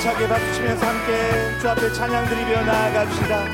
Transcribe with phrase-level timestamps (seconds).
[0.00, 3.44] 힘차게 박수치면서 함께 주 앞에 찬양 드리며 나아갑시다.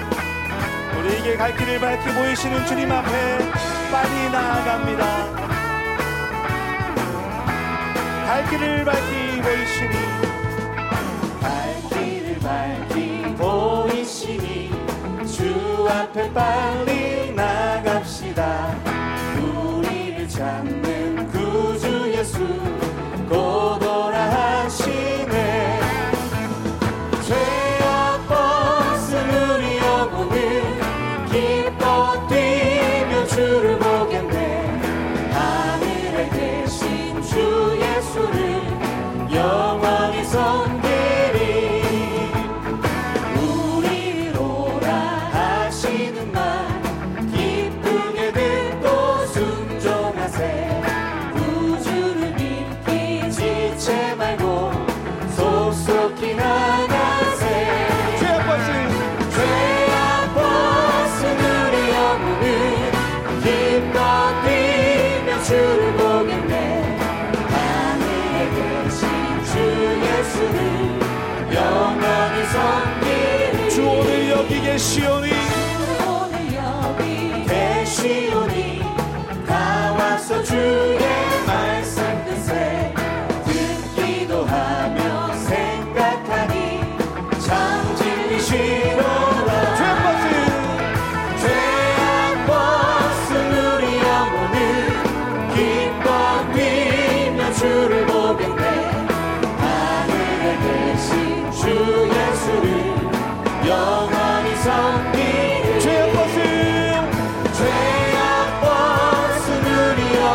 [0.97, 3.39] 우리에게 갈 길을 밝히 보이시는 주님 앞에
[3.91, 5.05] 빨리 나아갑니다.
[8.27, 9.97] 갈 길을 밝히 보이시니
[11.41, 14.71] 갈 길을 밝히 보이시니
[15.27, 18.86] 주 앞에 빨리 나갑시다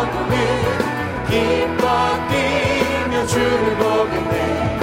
[0.02, 0.34] 영혼을
[1.30, 1.84] 기뻐
[2.28, 4.80] 뛰며 주를 보겠네.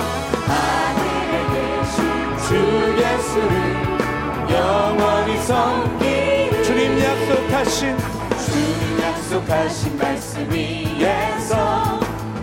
[0.46, 1.96] 하늘에 계신
[2.46, 2.48] 주
[2.96, 3.52] 예수를
[4.50, 7.96] 영원히 섬기리 주님 약속하신
[8.46, 11.98] 주님 약속하신 말씀 위에서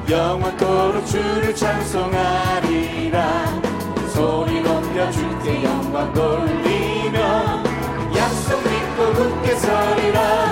[0.09, 3.45] 영원토록 주를 찬송하리라.
[4.13, 7.63] 소리 높여 주께 영광 돌리며
[8.15, 10.44] 약속 믿고 굳게 서리라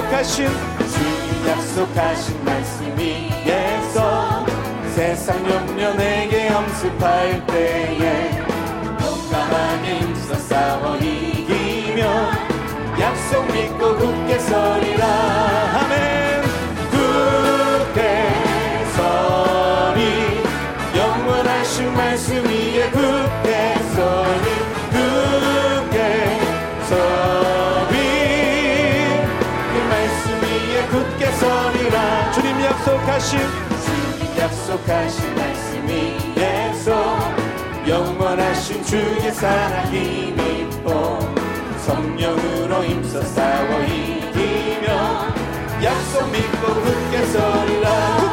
[0.00, 4.46] 약속하신 주님 약속하신 말씀 위에서
[4.94, 8.30] 세상 염려 내게 엄습할 때에
[8.98, 12.30] 용감하게 힘써 싸워 이기며
[12.98, 15.06] 약속 믿고 굳게 서리라.
[15.06, 16.09] 아멘
[33.20, 33.38] 약속하신
[34.38, 37.18] 약속하신 말씀 위에서
[37.86, 41.18] 영원하신 주의 사랑 힘입고
[41.84, 45.26] 성령으로 힘써 싸워 이기며
[45.84, 48.29] 약속 믿고 굳게 서리라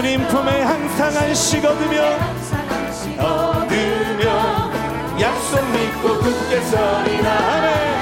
[0.00, 2.02] 주님 품에 항상 안식 얻으며
[3.18, 4.70] 얻으며
[5.20, 7.32] 약속 믿고 굳게 서리라.
[7.32, 7.97] 아멘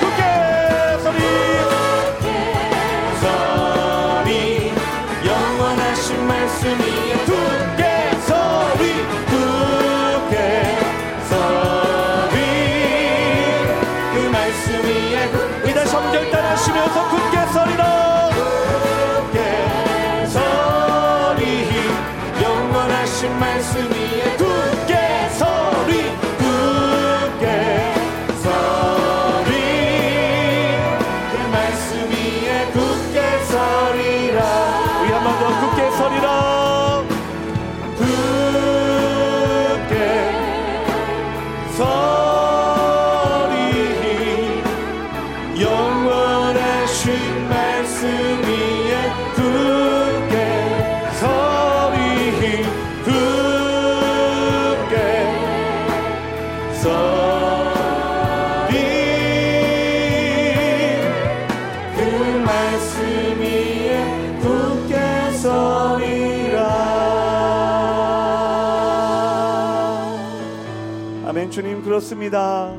[71.96, 72.75] 그렇습니다.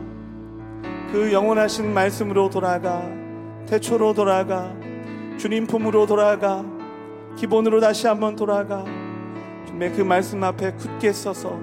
[1.12, 3.02] 그 영원하신 말씀으로 돌아가
[3.66, 4.72] 태초로 돌아가
[5.38, 6.64] 주님 품으로 돌아가
[7.36, 8.86] 기본으로 다시 한번 돌아가
[9.66, 11.60] 주님의 그 말씀 앞에 굳게 서서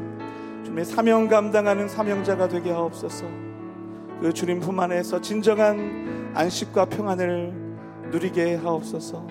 [0.64, 3.24] 주님의 사명 감당하는 사명자가 되게 하옵소서.
[4.20, 7.52] 그 주님 품 안에서 진정한 안식과 평안을
[8.10, 9.28] 누리게 하옵소서.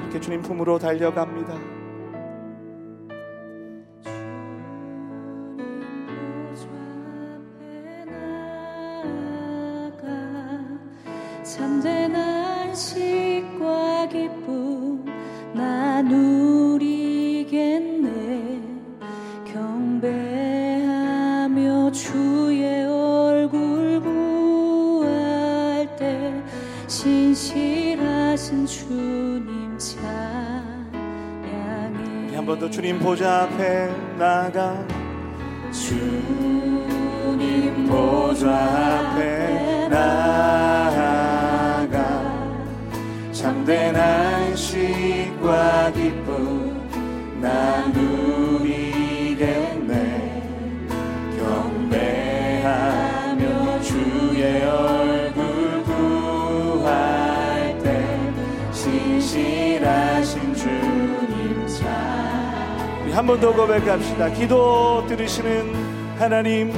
[0.00, 1.77] 이렇게 주님 품으로 달려갑니다
[32.48, 34.82] 번 더 주님 보좌 앞에 나가.
[35.70, 37.36] 주님
[37.86, 41.18] 보좌 앞에 나아가.
[43.32, 46.88] 참된 안식과 기쁨
[47.42, 48.87] 나 누리
[63.18, 64.28] 한 번 더 고백합시다.
[64.30, 65.74] 기도 들으시는
[66.20, 66.72] 하나님.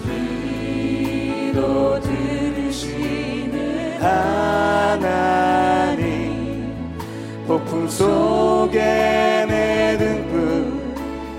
[0.00, 6.00] 기도 들으시는 하나님.
[7.46, 8.78] 폭풍 속에
[9.46, 10.72] 내 등불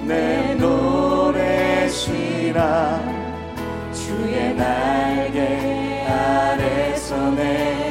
[0.06, 2.62] 내 노래시라
[3.92, 7.83] 주의 날개 아래서 내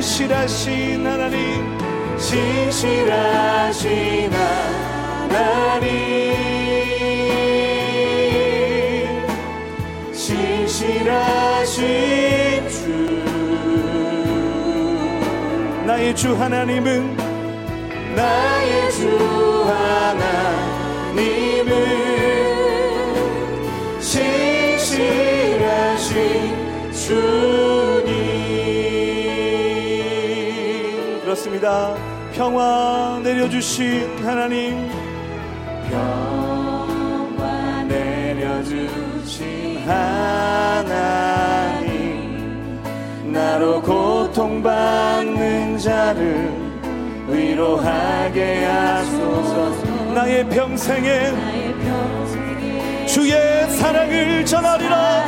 [0.00, 1.78] 신실하신 하나님
[2.18, 3.82] 신실하신
[4.32, 5.92] 하나님.
[10.14, 11.82] 신실하신
[12.68, 12.74] 주.
[15.86, 17.16] 나의 주 하나님은
[18.14, 21.20] 나의 주 하나님은
[24.00, 25.32] 신실하신
[26.92, 27.51] 주
[31.52, 31.94] 님 그렇습니다.
[32.32, 34.90] 평화 내려주신 하나님.
[35.90, 41.92] 평화 내려주신 하나님.
[43.32, 46.50] 나로 고통받는 자를
[47.28, 49.70] 위로하게 하소서.
[50.14, 51.32] 나의 평생에
[53.06, 55.24] 주의 사랑을 전하리라.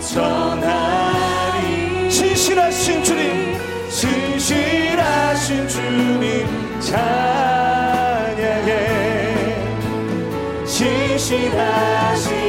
[0.00, 2.10] 전하리.
[2.10, 3.61] 신실하신 주님
[5.12, 6.46] 신실하신 주님
[6.80, 7.02] 찬양해.
[10.66, 12.41] 신실하신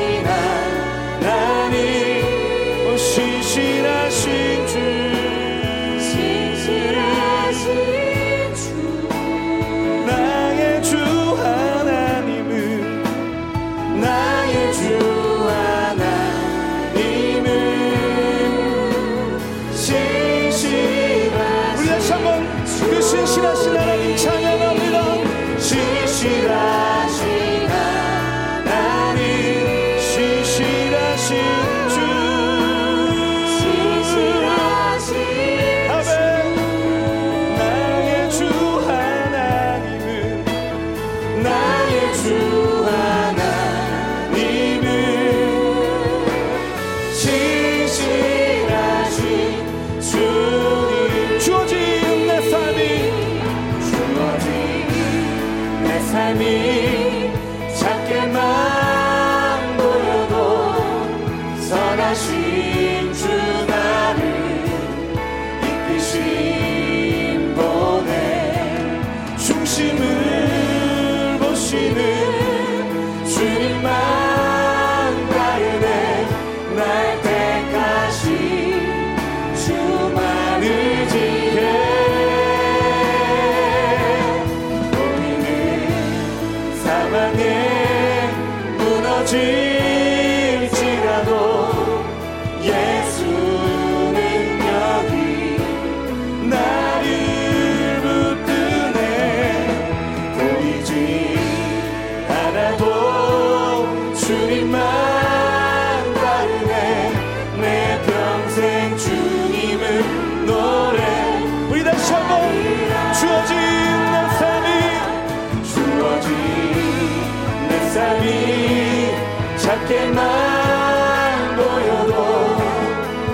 [119.84, 122.58] 작게만 보여도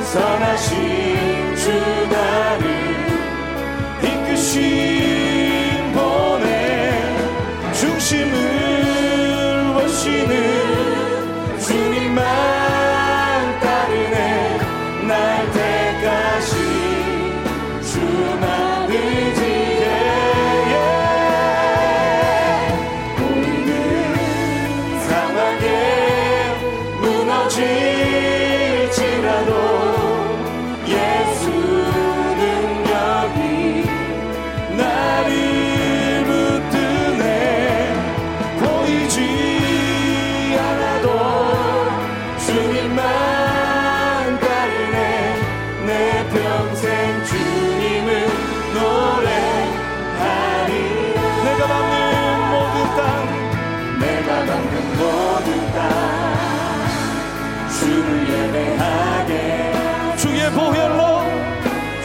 [0.02, 1.70] 선하신 주
[2.10, 2.66] 나를
[4.04, 6.92] 이끄신 보내
[7.74, 12.59] 중심을 보시는 주님만
[42.50, 44.98] 주님만 따르네.
[45.86, 45.90] 내
[46.30, 48.10] 평생 주님을
[48.74, 49.54] 노래하리.
[51.44, 51.96] 내가 밟는
[52.52, 53.00] 모든 땅.
[54.00, 55.78] 내가 밟는 모든 땅.
[57.80, 59.32] 주를 예배하게.
[60.18, 61.02] 주의 보혈로.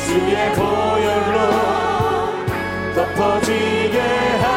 [0.06, 1.36] 주의 보혈로
[2.94, 3.98] 덮어지게
[4.42, 4.53] 하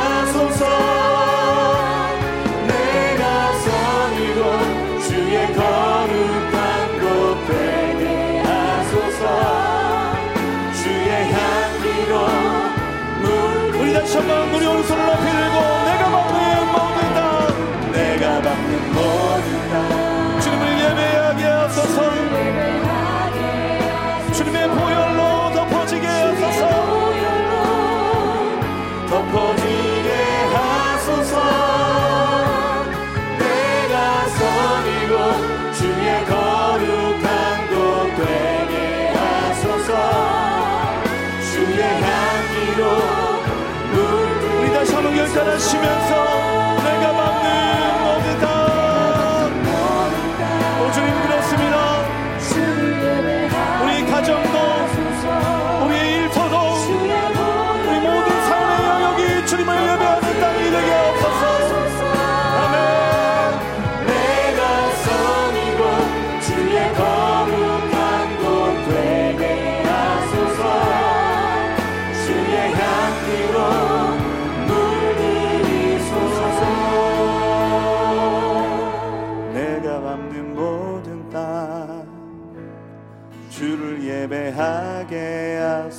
[14.17, 14.83] 한번 우리 오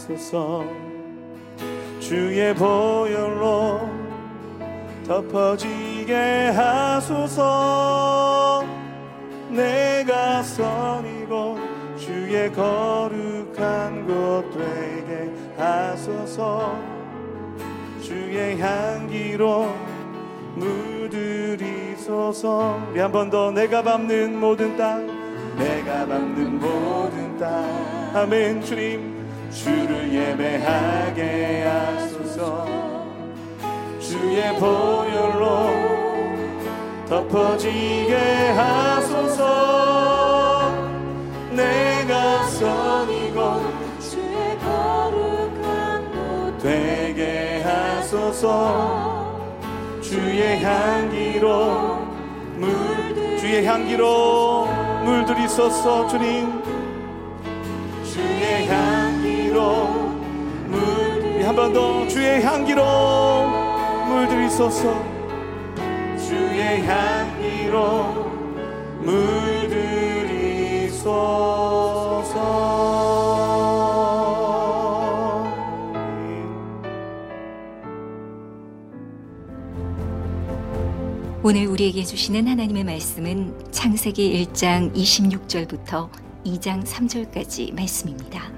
[0.08, 0.64] 하소서.
[2.00, 3.80] 주의 보혈로
[5.06, 7.44] 덮어지게 하소서.
[9.50, 11.58] 내가 선이고
[11.98, 16.74] 주의 거룩한 곳 되게 하소서.
[18.00, 19.68] 주의 향기로
[20.56, 21.68] 물들이소서.
[22.90, 25.06] 우리 한 번 더 내가 밟는 모든 땅
[25.58, 28.10] 내가 밟는 모든 땅.
[28.14, 29.17] 아멘 주님
[29.50, 32.66] 주를 예배하게 하소서.
[34.00, 35.70] 주의 보혈로
[37.08, 38.14] 덮어지게
[38.56, 39.48] 하소서.
[41.50, 43.62] 내가 선이고
[44.00, 49.18] 주의 거룩한 곳 되게 하소서.
[50.00, 52.06] 주의 향기로
[52.56, 54.66] 물 주의 향기로
[55.04, 56.67] 물들이소서 주님
[60.68, 62.84] 물한번 더 주의 향기로
[64.08, 65.18] 물들이소서
[66.18, 68.28] 주의 향기로
[69.00, 69.78] 물들이소서
[81.42, 86.10] 오늘 우리에게 주시는 하나님의 말씀은 창세기 1장 26절부터
[86.44, 88.57] 2장 3절까지 말씀입니다.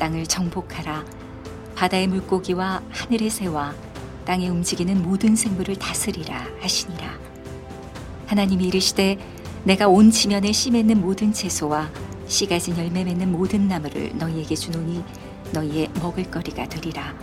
[0.00, 1.04] 땅을 정복하라.
[1.76, 3.74] 바다의 물고기와 하늘의 새와
[4.24, 7.18] 땅에 움직이는 모든 생물을 다스리라 하시니라.
[8.26, 9.18] 하나님이 이르시되
[9.64, 11.90] 내가 온 지면에 씨 맺는 모든 채소와
[12.26, 15.04] 씨 가진 열매 맺는 모든 나무를 너희에게 주노니
[15.52, 17.14] 너희의 먹을거리가 되리라.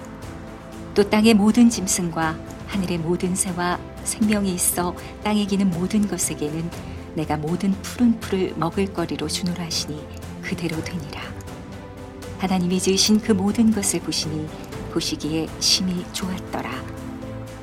[0.94, 6.70] 또 땅의 모든 짐승과 하늘의 모든 새와 생명이 있어 땅에 기는 모든 것에게는
[7.16, 10.00] 내가 모든 푸른 풀을 먹을 거리로 주노라 하시니
[10.44, 11.37] 그대로 되니라.
[12.38, 14.48] 하나님이 지으신 그 모든 것을 보시니
[14.94, 16.70] 보시기에 심히 좋았더라.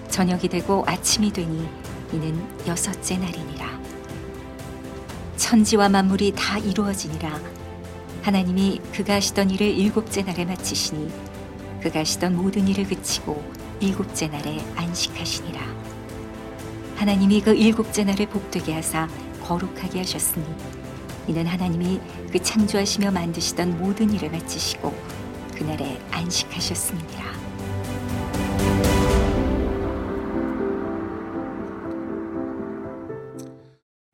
[0.08, 1.68] 저녁이 되고 아침이 되니
[2.12, 3.80] 이는 여섯째 날이니라.
[5.36, 7.40] 천지와 만물이 다 이루어지니라.
[8.22, 11.10] 하나님이 그가 하시던 일을 일곱째 날에 마치시니
[11.82, 13.44] 그가 하시던 모든 일을 그치고
[13.80, 15.60] 일곱째 날에 안식하시니라.
[16.96, 19.08] 하나님이 그 일곱째 날을 복되게 하사
[19.42, 20.46] 거룩하게 하셨으니
[21.26, 22.00] 이는 하나님이
[22.30, 24.92] 그 창조하시며 만드시던 모든 일을 마치시고
[25.54, 27.24] 그날에 안식하셨습니다.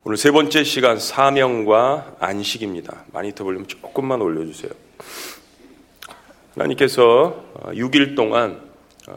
[0.03, 3.05] 오늘 세 번째 시간 사명과 안식입니다.
[3.13, 4.71] 마니터 볼륨 조금만 올려주세요.
[6.53, 8.59] 하나님께서 6일 동안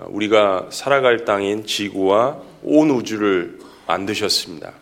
[0.06, 4.72] 우리가 살아갈 땅인 지구와 온 우주를 만드셨습니다.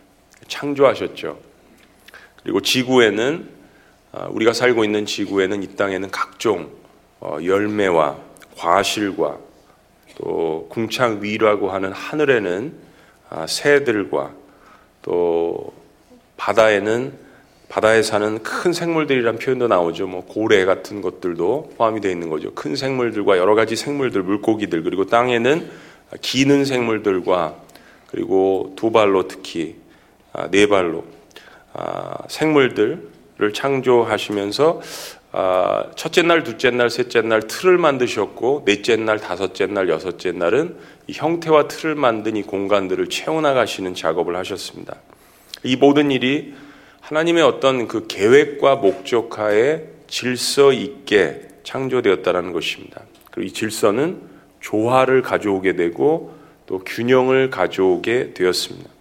[0.48, 1.51] 창조하셨죠.
[2.42, 3.48] 그리고 지구에는
[4.30, 6.70] 우리가 살고 있는 지구에는 이 땅에는 각종
[7.20, 8.18] 어, 열매와
[8.56, 9.38] 과실과
[10.18, 12.74] 또 궁창 위라고 하는 하늘에는
[13.30, 14.32] 아, 새들과
[15.02, 15.72] 또
[16.36, 17.12] 바다에는
[17.68, 20.06] 바다에 사는 큰 생물들이란 표현도 나오죠.
[20.06, 22.52] 뭐 고래 같은 것들도 포함이 되어 있는 거죠.
[22.52, 25.70] 큰 생물들과 여러 가지 생물들, 물고기들 그리고 땅에는
[26.20, 27.56] 기는 생물들과
[28.08, 29.76] 그리고 두 발로 특히
[30.32, 31.21] 아, 네 발로 아,
[32.28, 34.80] 생물들을 창조하시면서
[35.34, 40.76] 아, 첫째 날, 둘째 날, 셋째 날 틀을 만드셨고 넷째 날, 다섯째 날, 여섯째 날은
[41.10, 44.96] 형태와 틀을 만든 이 공간들을 채워나가시는 작업을 하셨습니다.
[45.64, 46.54] 이 모든 일이
[47.00, 53.00] 하나님의 어떤 그 계획과 목적하에 질서 있게 창조되었다는 것입니다.
[53.30, 54.20] 그리고 이 질서는
[54.60, 56.34] 조화를 가져오게 되고
[56.66, 58.91] 또 균형을 가져오게 되었습니다.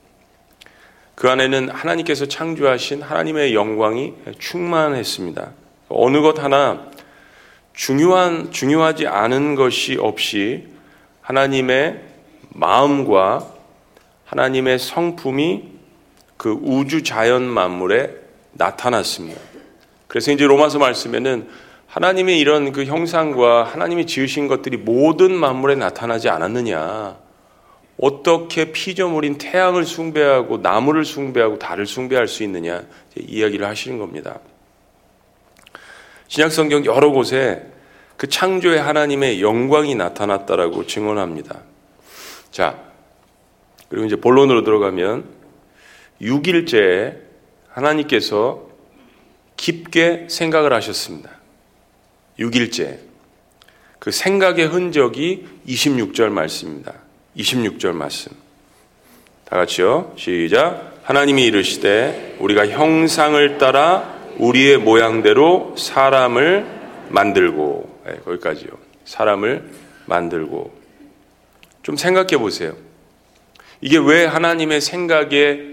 [1.22, 5.52] 그 안에는 하나님께서 창조하신 하나님의 영광이 충만했습니다.
[5.90, 6.88] 어느 것 하나
[7.74, 10.66] 중요한 중요하지 않은 것이 없이
[11.22, 12.02] 하나님의
[12.50, 13.46] 마음과
[14.26, 15.66] 하나님의 성품이
[16.38, 18.16] 그 우주 자연 만물에
[18.54, 19.40] 나타났습니다.
[20.08, 21.48] 그래서 이제 로마서 말씀에는
[21.86, 27.16] 하나님의 이런 그 형상과 하나님이 지으신 것들이 모든 만물에 나타나지 않았느냐.
[27.98, 32.84] 어떻게 피조물인 태양을 숭배하고 나무를 숭배하고 달을 숭배할 수 있느냐
[33.16, 34.40] 이야기를 하시는 겁니다.
[36.28, 37.68] 신약 성경 여러 곳에
[38.18, 41.62] 그 창조의 하나님의 영광이 나타났다라고 증언합니다.
[42.52, 42.80] 자,
[43.90, 45.26] 그리고 이제 본론으로 들어가면
[46.22, 47.18] 6일째
[47.70, 48.70] 하나님께서
[49.58, 51.30] 깊게 생각을 하셨습니다.
[52.40, 53.00] 6일째.
[54.00, 57.01] 그 생각의 흔적이 26절 말씀입니다.
[57.38, 58.32] 26절 말씀.
[59.46, 60.14] 다 같이요.
[60.18, 61.00] 시작.
[61.04, 66.66] 하나님이 이르시되 우리가 형상을 따라 우리의 모양대로 사람을
[67.10, 68.70] 만들고 네, 거기까지요.
[69.06, 69.70] 사람을
[70.06, 70.74] 만들고
[71.84, 72.76] 좀 생각해 보세요.
[73.82, 75.72] 이게 왜 하나님의 생각의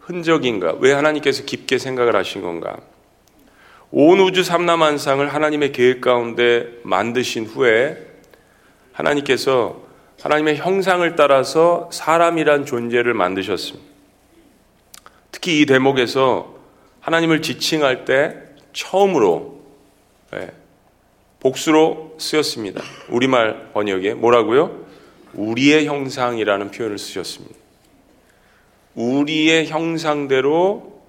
[0.00, 0.76] 흔적인가?
[0.80, 2.76] 왜 하나님께서 깊게 생각을 하신 건가?
[3.92, 7.98] 온 우주 삼라만상을 하나님의 계획 가운데 만드신 후에
[8.92, 9.89] 하나님께서
[10.22, 13.88] 하나님의 형상을 따라서 사람이란 존재를 만드셨습니다.
[15.32, 16.58] 특히 이 대목에서
[17.00, 18.36] 하나님을 지칭할 때
[18.72, 19.60] 처음으로
[20.32, 20.50] 네,
[21.40, 22.82] 복수로 쓰였습니다.
[23.08, 24.84] 우리말 번역에 뭐라고요?
[25.32, 27.56] 우리의 형상이라는 표현을 쓰셨습니다.
[28.94, 31.00] 우리의 형상대로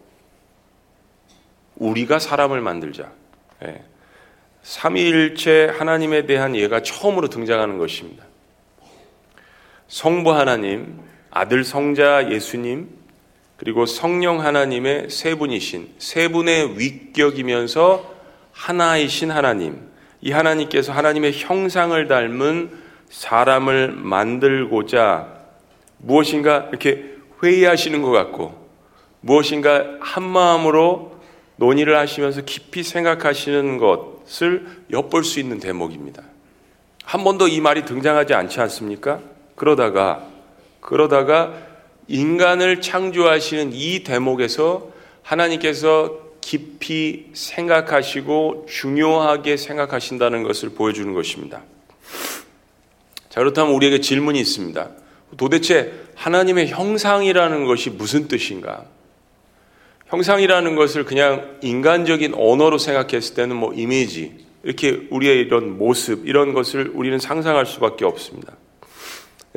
[1.76, 3.12] 우리가 사람을 만들자.
[3.62, 3.84] 네.
[4.64, 8.31] 삼위일체 하나님에 대한 예가 처음으로 등장하는 것입니다.
[9.92, 11.02] 성부 하나님,
[11.32, 12.88] 아들 성자 예수님,
[13.58, 18.10] 그리고 성령 하나님의 세 분이신 세 분의 위격이면서
[18.54, 19.82] 하나이신 하나님,
[20.22, 22.72] 이 하나님께서 하나님의 형상을 닮은
[23.10, 25.28] 사람을 만들고자
[25.98, 28.70] 무엇인가 이렇게 회의하시는 것 같고
[29.20, 31.20] 무엇인가 한 마음으로
[31.58, 36.24] 논의를 하시면서 깊이 생각하시는 것을 엿볼 수 있는 대목입니다.
[37.04, 39.31] 한 번도 이 말이 등장하지 않지 않습니까?
[39.62, 40.28] 그러다가
[40.80, 41.54] 그러다가
[42.08, 44.90] 인간을 창조하시는 이 대목에서
[45.22, 51.62] 하나님께서 깊이 생각하시고 중요하게 생각하신다는 것을 보여주는 것입니다.
[53.30, 54.90] 자, 그렇다면 우리에게 질문이 있습니다.
[55.38, 58.86] 도대체 하나님의 형상이라는 것이 무슨 뜻인가?
[60.08, 66.92] 형상이라는 것을 그냥 인간적인 언어로 생각했을 때는 뭐 이미지, 이렇게 우리의 이런 모습, 이런 것을
[66.96, 68.56] 우리는 상상할 수밖에 없습니다.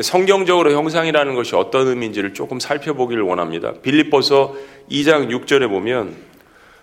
[0.01, 3.75] 성경적으로 형상이라는 것이 어떤 의미인지를 조금 살펴보기를 원합니다.
[3.81, 4.57] 빌립보서
[4.91, 6.17] 2장 6절에 보면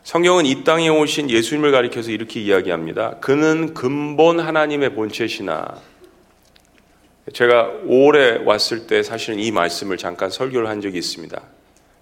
[0.03, 3.17] 성경은 이 땅에 오신 예수님을 가리켜서 이렇게 이야기합니다.
[3.19, 5.75] 그는 근본 하나님의 본체시나
[7.33, 11.39] 제가 5월에 왔을 때 사실은 이 말씀을 잠깐 설교를 한 적이 있습니다.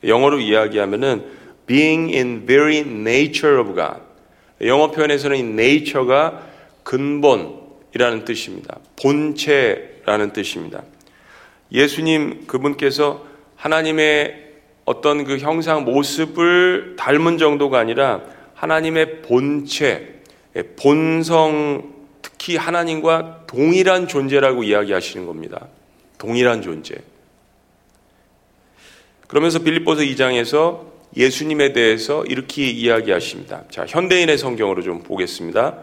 [0.05, 1.25] 영어로 이야기하면은
[1.65, 4.01] being in very nature of God.
[4.61, 6.47] 영어 표현에서는 이 nature가
[6.83, 8.79] 근본이라는 뜻입니다.
[9.01, 10.83] 본체라는 뜻입니다.
[11.71, 14.49] 예수님 그분께서 하나님의
[14.85, 18.21] 어떤 그 형상 모습을 닮은 정도가 아니라
[18.55, 20.21] 하나님의 본체,
[20.77, 25.67] 본성, 특히 하나님과 동일한 존재라고 이야기하시는 겁니다.
[26.17, 26.95] 동일한 존재.
[29.27, 33.63] 그러면서 빌립보서 2장에서 예수님에 대해서 이렇게 이야기하십니다.
[33.69, 35.77] 자, 현대인의 성경으로 좀 보겠습니다.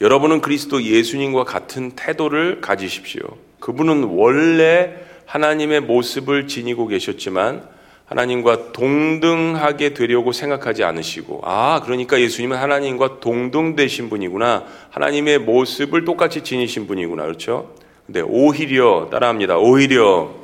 [0.00, 3.22] 여러분은 그리스도 예수님과 같은 태도를 가지십시오.
[3.64, 4.92] 그분은 원래
[5.24, 7.66] 하나님의 모습을 지니고 계셨지만
[8.04, 14.64] 하나님과 동등하게 되려고 생각하지 않으시고, 아, 그러니까 예수님은 하나님과 동등되신 분이구나.
[14.90, 17.22] 하나님의 모습을 똑같이 지니신 분이구나.
[17.22, 17.74] 그렇죠?
[18.04, 19.56] 근데 오히려, 따라합니다.
[19.56, 20.34] 오히려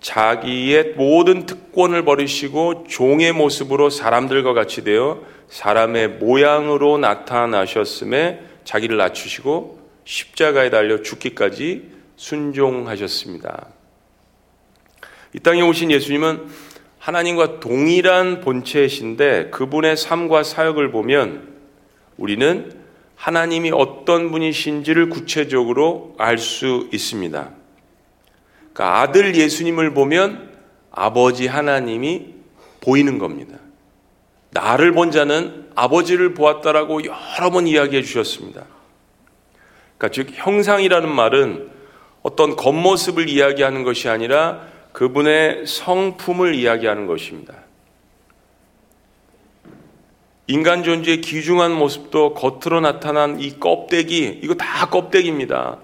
[0.00, 9.79] 자기의 모든 특권을 버리시고 종의 모습으로 사람들과 같이 되어 사람의 모양으로 나타나셨음에 자기를 낮추시고
[10.10, 13.68] 십자가에 달려 죽기까지 순종하셨습니다.
[15.34, 16.48] 이 땅에 오신 예수님은
[16.98, 21.48] 하나님과 동일한 본체이신데 그분의 삶과 사역을 보면
[22.16, 22.72] 우리는
[23.14, 27.50] 하나님이 어떤 분이신지를 구체적으로 알 수 있습니다.
[28.72, 30.50] 그러니까 아들 예수님을 보면
[30.90, 32.34] 아버지 하나님이
[32.80, 33.58] 보이는 겁니다.
[34.50, 38.79] 나를 본 자는 아버지를 보았다라고 여러 번 이야기해 주셨습니다.
[40.00, 41.68] 그러니까 즉 형상이라는 말은
[42.22, 47.54] 어떤 겉모습을 이야기하는 것이 아니라 그분의 성품을 이야기하는 것입니다.
[50.46, 55.76] 인간 존재의 귀중한 모습도 겉으로 나타난 이 껍데기, 이거 다 껍데기입니다.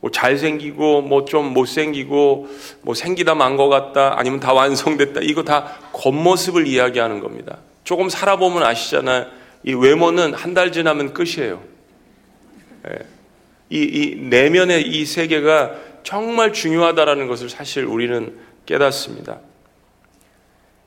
[0.00, 2.48] 뭐 잘생기고, 뭐 좀 못생기고,
[2.82, 7.58] 뭐 생기다 만 것 같다, 아니면 다 완성됐다, 이거 다 겉모습을 이야기하는 겁니다.
[7.84, 9.26] 조금 살아보면 아시잖아요.
[9.64, 11.62] 이 외모는 한 달 지나면 끝이에요.
[12.90, 13.21] 예.
[13.72, 19.40] 이, 이 내면의 이 세계가 정말 중요하다라는 것을 사실 우리는 깨닫습니다.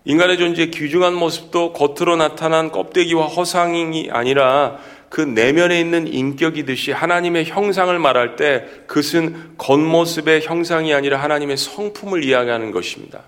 [0.05, 4.77] 인간의 존재의 귀중한 모습도 겉으로 나타난 껍데기와 허상이 아니라
[5.09, 12.69] 그 내면에 있는 인격이듯이 하나님의 형상을 말할 때 그것은 겉모습의 형상이 아니라 하나님의 성품을 이야기하는
[12.69, 13.21] 것입니다.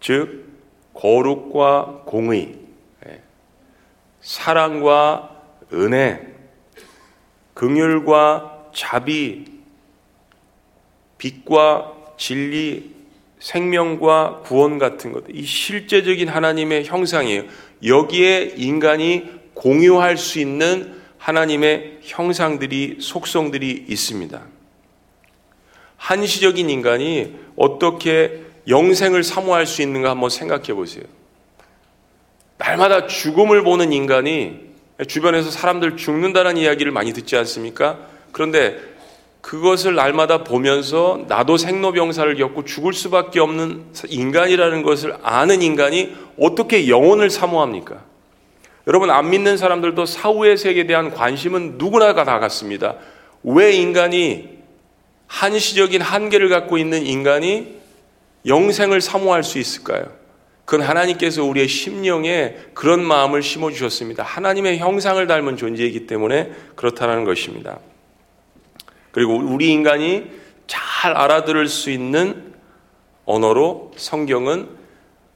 [0.00, 0.46] 즉,
[0.94, 2.54] 거룩과 공의,
[3.06, 3.20] 예,
[4.22, 5.36] 사랑과
[5.72, 6.37] 은혜,
[7.58, 9.44] 긍휼과 자비,
[11.18, 12.94] 빛과 진리,
[13.40, 17.42] 생명과 구원 같은 것, 이 실제적인 하나님의 형상이에요.
[17.84, 24.40] 여기에 인간이 공유할 수 있는 하나님의 형상들이, 속성들이 있습니다.
[25.96, 31.02] 한시적인 인간이 어떻게 영생을 사모할 수 있는가 한번 생각해 보세요.
[32.56, 34.67] 날마다 죽음을 보는 인간이
[35.06, 37.98] 주변에서 사람들 죽는다는 이야기를 많이 듣지 않습니까?
[38.32, 38.78] 그런데
[39.40, 47.30] 그것을 날마다 보면서 나도 생로병사를 겪고 죽을 수밖에 없는 인간이라는 것을 아는 인간이 어떻게 영혼을
[47.30, 48.02] 사모합니까?
[48.88, 52.96] 여러분 안 믿는 사람들도 사후의 세계에 대한 관심은 누구나 다 같습니다.
[53.44, 54.58] 왜 인간이
[55.28, 57.76] 한시적인 한계를 갖고 있는 인간이
[58.46, 60.17] 영생을 사모할 수 있을까요?
[60.68, 64.22] 그건 하나님께서 우리의 심령에 그런 마음을 심어 주셨습니다.
[64.22, 67.78] 하나님의 형상을 닮은 존재이기 때문에 그렇다는 것입니다.
[69.10, 70.26] 그리고 우리 인간이
[70.66, 72.52] 잘 알아들을 수 있는
[73.24, 74.68] 언어로 성경은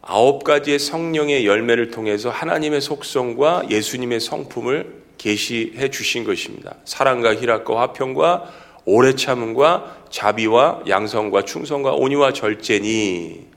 [0.03, 6.75] 아홉 가지의 성령의 열매를 통해서 하나님의 속성과 예수님의 성품을 계시해 주신 것입니다.
[6.85, 8.53] 사랑과 희락과 화평과
[8.85, 13.52] 오래 참음과 자비와 양성과 충성과 온유와 절제니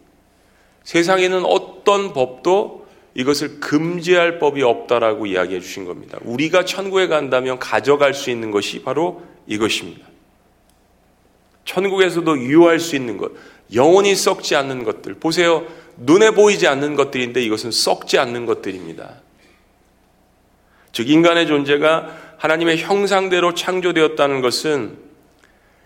[0.85, 6.17] 세상에는 어떤 법도 이것을 금지할 법이 없다라고 이야기해 주신 겁니다.
[6.21, 10.07] 우리가 천국에 간다면 가져갈 수 있는 것이 바로 이것입니다.
[11.65, 13.31] 천국에서도 유효할 수 있는 것,
[13.73, 15.15] 영원히 썩지 않는 것들.
[15.15, 15.65] 보세요.
[15.97, 19.21] 눈에 보이지 않는 것들인데 이것은 썩지 않는 것들입니다.
[20.91, 24.97] 즉, 인간의 존재가 하나님의 형상대로 창조되었다는 것은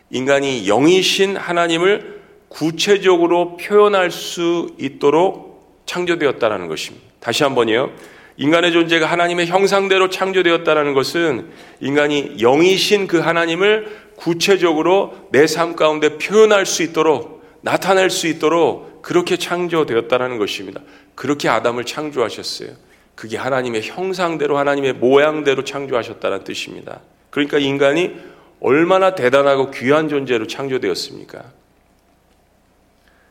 [0.10, 2.19] 인간이 영이신 하나님을
[2.50, 7.08] 구체적으로 표현할 수 있도록 창조되었다는 것입니다.
[7.20, 7.92] 다시 한번요.
[8.38, 11.50] 인간의 존재가 하나님의 형상대로 창조되었다는 것은
[11.82, 19.38] 인간이 영이신 그 하나님을 구체적으로 내 삶 가운데 표현할 수 있도록 나타낼 수 있도록 그렇게
[19.38, 20.82] 창조되었다는 것입니다.
[21.16, 22.70] 그렇게 아담을 창조하셨어요.
[23.16, 27.02] 그게 하나님의 형상대로 하나님의 모양대로 창조하셨다는 뜻입니다.
[27.30, 28.16] 그러니까 인간이
[28.62, 31.59] 얼마나 대단하고 귀한 존재로 창조되었습니까?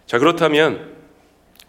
[0.09, 0.95] 자, 그렇다면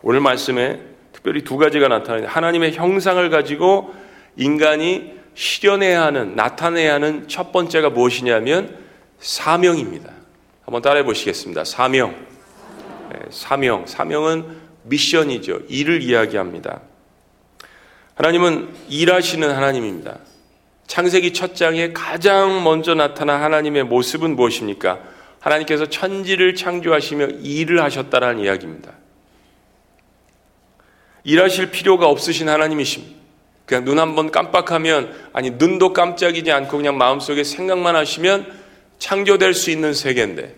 [0.02, 0.80] 오늘 말씀에
[1.12, 3.94] 특별히 두 가지가 나타나는 하나님의 형상을 가지고
[4.38, 8.78] 인간이 실현해야 하는, 나타내야 하는 첫 번째가 무엇이냐면
[9.20, 10.10] 사명입니다.
[10.64, 11.66] 한번 따라해 보시겠습니다.
[11.66, 12.16] 사명.
[13.12, 13.86] 네, 사명.
[13.86, 14.46] 사명은
[14.84, 15.64] 미션이죠.
[15.68, 16.80] 일을 이야기합니다.
[18.16, 20.18] 하나님은 일하시는 하나님입니다.
[20.88, 25.19] 창세기 첫 장에 가장 먼저 나타난 하나님의 모습은 무엇입니까?
[25.40, 28.94] 하나님께서 천지를 창조하시며 일을 하셨다라는 이야기입니다.
[31.24, 33.20] 일하실 필요가 없으신 하나님이십니다.
[33.66, 38.52] 그냥 눈 한 번 깜빡하면 아니 눈도 깜짝이지 않고 그냥 마음속에 생각만 하시면
[38.98, 40.56] 창조될 수 있는 세계인데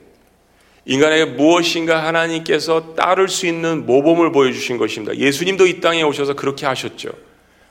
[0.85, 5.15] 인간에게 무엇인가 하나님께서 따를 수 있는 모범을 보여주신 것입니다.
[5.15, 7.09] 예수님도 이 땅에 오셔서 그렇게 하셨죠.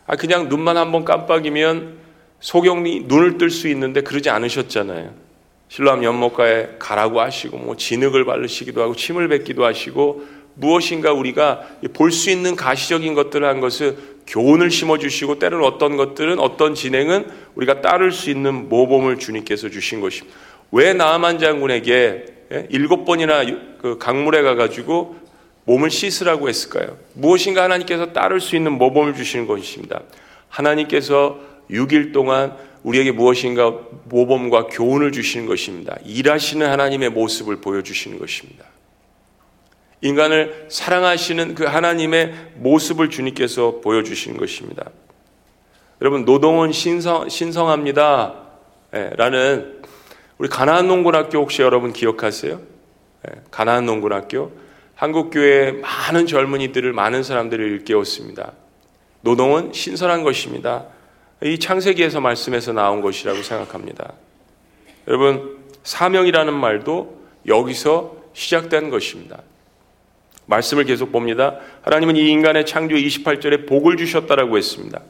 [0.07, 1.99] 아 그냥 눈만 한 번 깜빡이면
[2.40, 5.14] 소경이 눈을 뜰 수 있는데 그러지 않으셨잖아요.
[5.70, 12.28] 실로암 연못가에 가라고 하시고 뭐 진흙을 바르시기도 하고 침을 뱉기도 하시고 무엇인가 우리가 볼 수
[12.28, 18.30] 있는 가시적인 것들을 한 것을 교훈을 심어주시고 때로는 어떤 것들은 어떤 진행은 우리가 따를 수
[18.30, 20.37] 있는 모범을 주님께서 주신 것입니다.
[20.72, 23.44] 왜 나아만 장군에게 예, 일곱 번이나
[23.80, 25.16] 그 강물에 가가지고
[25.64, 26.96] 몸을 씻으라고 했을까요?
[27.14, 30.00] 무엇인가 하나님께서 따를 수 있는 모범을 주시는 것입니다.
[30.48, 31.38] 하나님께서
[31.70, 35.97] 6일 동안 우리에게 무엇인가 모범과 교훈을 주시는 것입니다.
[36.05, 38.64] 일하시는 하나님의 모습을 보여주시는 것입니다.
[40.03, 44.90] 인간을 사랑하시는 그 하나님의 모습을 주님께서 보여주시는 것입니다.
[46.01, 48.35] 여러분, 노동은 신성, 신성합니다.
[48.95, 49.83] 예, 라는
[50.38, 52.59] 우리 가나안 농군학교 혹시 여러분 기억하세요?
[53.29, 54.53] 예, 가나안 농군학교.
[54.95, 58.53] 한국교회 많은 젊은이들을, 많은 사람들을 일깨웠습니다.
[59.21, 60.87] 노동은 신선한 것입니다.
[61.42, 64.14] 이 창세기에서 말씀에서 나온 것이라고 생각합니다.
[65.09, 69.42] 여러분, 사명이라는 말도 여기서 시작된 것입니다.
[70.46, 71.57] 말씀을 계속 봅니다.
[71.83, 75.00] 하나님은 이 인간의 창조 28절에 복을 주셨다라고 했습니다.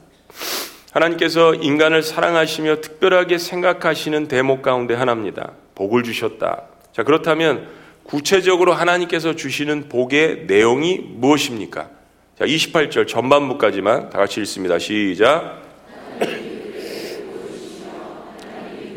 [0.91, 5.53] 하나님께서 인간을 사랑하시며 특별하게 생각하시는 대목 가운데 하나입니다.
[5.75, 6.63] 복을 주셨다.
[6.91, 7.67] 자, 그렇다면
[8.03, 11.89] 구체적으로 하나님께서 주시는 복의 내용이 무엇입니까?
[12.37, 14.79] 자, 28절 전반부까지만 다 같이 읽습니다.
[14.79, 15.60] 시작.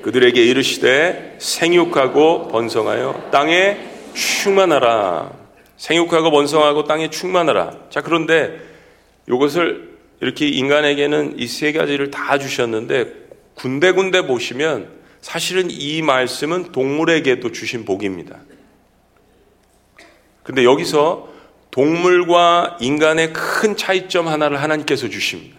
[0.03, 3.79] 그들에게 이르시되 생육하고 번성하여 땅에
[4.15, 5.33] 충만하라.
[5.77, 7.89] 생육하고 번성하고 땅에 충만하라.
[7.91, 8.61] 자, 그런데
[9.29, 13.13] 이것을 이렇게 인간에게는 이 세 가지를 다 주셨는데
[13.55, 14.89] 군데군데 보시면
[15.21, 18.39] 사실은 이 말씀은 동물에게도 주신 복입니다.
[20.43, 21.33] 근데 여기서
[21.71, 25.59] 동물과 인간의 큰 차이점 하나를 하나님께서 주십니다.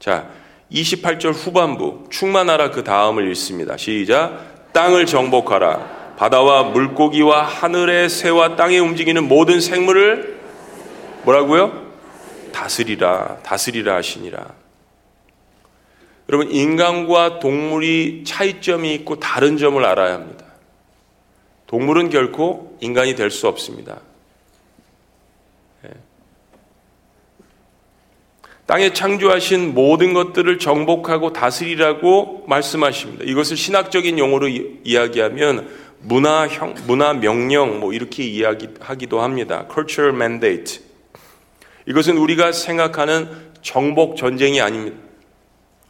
[0.00, 0.30] 자,
[0.72, 3.76] 28절 후반부 충만하라 그 다음을 읽습니다.
[3.76, 4.72] 시작.
[4.72, 6.16] 땅을 정복하라.
[6.16, 10.40] 바다와 물고기와 하늘의 새와 땅에 움직이는 모든 생물을
[11.24, 11.90] 뭐라고요?
[12.52, 14.54] 다스리라, 다스리라 하시니라.
[16.30, 20.46] 여러분, 인간과 동물이 차이점이 있고 다른 점을 알아야 합니다.
[21.66, 24.00] 동물은 결코 인간이 될 수 없습니다.
[28.70, 33.24] 땅에 창조하신 모든 것들을 정복하고 다스리라고 말씀하십니다.
[33.26, 34.46] 이것을 신학적인 용어로
[34.84, 39.66] 이야기하면 문화 형, 문화 명령 뭐 이렇게 이야기하기도 합니다.
[39.74, 40.84] cultural mandate.
[41.86, 43.28] 이것은 우리가 생각하는
[43.60, 44.98] 정복 전쟁이 아닙니다.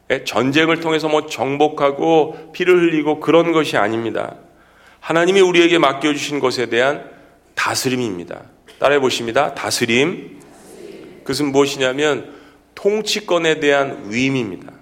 [0.08, 4.36] 예, 전쟁을 통해서 뭐 정복하고 피를 흘리고 그런 것이 아닙니다.
[5.00, 7.10] 하나님이 우리에게 맡겨주신 것에 대한
[7.54, 8.40] 다스림입니다.
[8.78, 9.54] 따라해 보십니다.
[9.54, 10.40] 다스림.
[11.24, 12.39] 그것은 무엇이냐면
[12.80, 14.72] 통치권에 대한 위임입니다.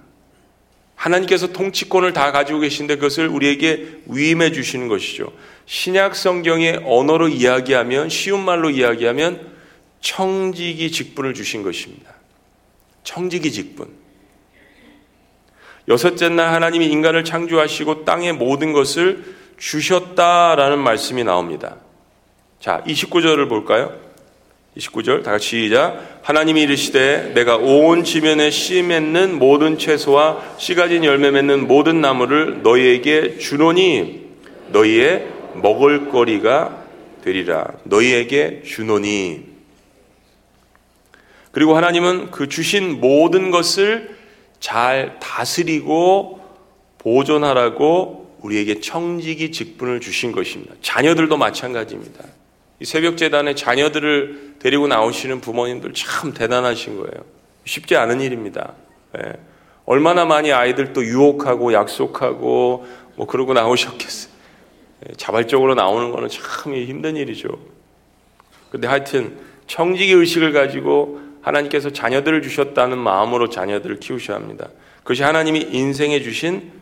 [0.95, 5.33] 하나님께서 통치권을 다 가지고 계신데 그것을 우리에게 위임해 주시는 것이죠.
[5.67, 9.53] 신약 성경의 언어로 이야기하면 쉬운 말로 이야기하면
[10.01, 12.15] 청지기 직분을 주신 것입니다.
[13.03, 13.89] 청지기 직분.
[15.89, 21.77] 여섯째 날 하나님이 인간을 창조하시고 땅의 모든 것을 주셨다라는 말씀이 나옵니다.
[22.61, 24.08] 자, 29절을 볼까요?
[24.79, 26.21] 29절 다 같이 시작.
[26.23, 32.63] 하나님이 이르시되 내가 온 지면에 씨 맺는 모든 채소와 씨 가진 열매 맺는 모든 나무를
[32.63, 34.29] 너희에게 주노니
[34.69, 36.85] 너희의 먹을거리가
[37.25, 37.67] 되리라.
[37.85, 39.49] 너희에게 주노니
[41.51, 44.17] 그리고 하나님은 그 주신 모든 것을
[44.61, 46.41] 잘 다스리고
[46.99, 50.75] 보존하라고 우리에게 청지기 직분을 주신 것입니다.
[50.83, 52.38] 자녀들도 마찬가지입니다.
[52.81, 57.25] 이 새벽 재단에 자녀들을 데리고 나오시는 부모님들 참 대단하신 거예요.
[57.65, 58.75] 쉽지 않은 일입니다.
[59.19, 59.33] 예.
[59.85, 62.87] 얼마나 많이 아이들 또 유혹하고 약속하고
[63.17, 64.33] 뭐 그러고 나오셨겠어요.
[65.09, 65.13] 예.
[65.15, 67.49] 자발적으로 나오는 거는 참 힘든 일이죠.
[68.71, 74.69] 근데 하여튼 청지기 의식을 가지고 하나님께서 자녀들을 주셨다는 마음으로 자녀들을 키우셔야 합니다.
[74.99, 76.73] 그것이 하나님이 인생에 주신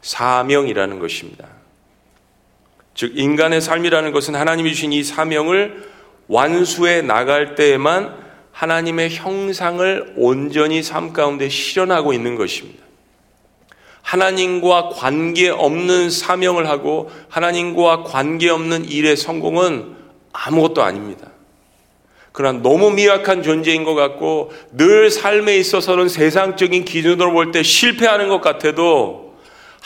[0.00, 1.55] 사명이라는 것입니다.
[2.96, 5.84] 즉, 인간의 삶이라는 것은 하나님이 주신 이 사명을
[6.28, 8.16] 완수해 나갈 때에만
[8.52, 12.82] 하나님의 형상을 온전히 삶 가운데 실현하고 있는 것입니다.
[14.00, 19.94] 하나님과 관계없는 사명을 하고 하나님과 관계없는 일의 성공은
[20.32, 21.28] 아무것도 아닙니다.
[22.32, 28.40] 그러나 너무 미약한 존재인 것 같고 늘 삶에 있어서는 세상적인 기준으로 볼 때 실패하는 것
[28.40, 29.25] 같아도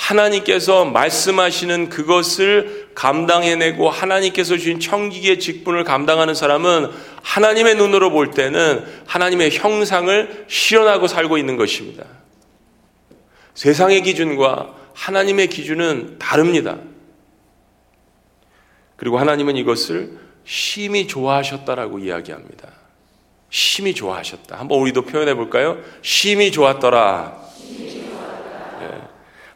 [0.01, 6.91] 하나님께서 말씀하시는 그것을 감당해내고 하나님께서 주신 청기의 직분을 감당하는 사람은
[7.23, 12.05] 하나님의 눈으로 볼 때는 하나님의 형상을 실현하고 살고 있는 것입니다.
[13.55, 16.79] 세상의 기준과 하나님의 기준은 다릅니다.
[18.97, 22.69] 그리고 하나님은 이것을 심히 좋아하셨다라고 이야기합니다.
[23.51, 24.59] 심히 좋아하셨다.
[24.59, 25.79] 한번 우리도 표현해 볼까요?
[26.03, 27.51] 심히 좋았더라.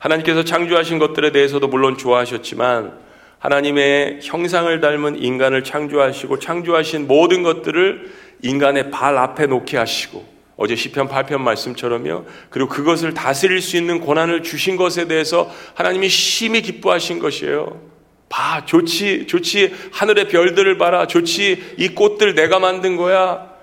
[0.04, 0.14] 예.
[0.14, 2.92] 하나님께서 창조하신 것들에 대해서도 물론 좋아하셨지만
[3.38, 8.12] 하나님의 형상을 닮은 인간을 창조하시고 창조하신 모든 것들을
[8.42, 12.26] 인간의 발 앞에 놓게 하시고 어제 시편 8편 말씀처럼요.
[12.50, 17.80] 그리고 그것을 다스릴 수 있는 권한을 주신 것에 대해서 하나님이 심히 기뻐하신 것이에요.
[18.28, 19.74] 봐, 좋지, 좋지.
[19.92, 21.06] 하늘의 별들을 봐라.
[21.06, 21.74] 좋지.
[21.78, 23.53] 이 꽃들 내가 만든 거야.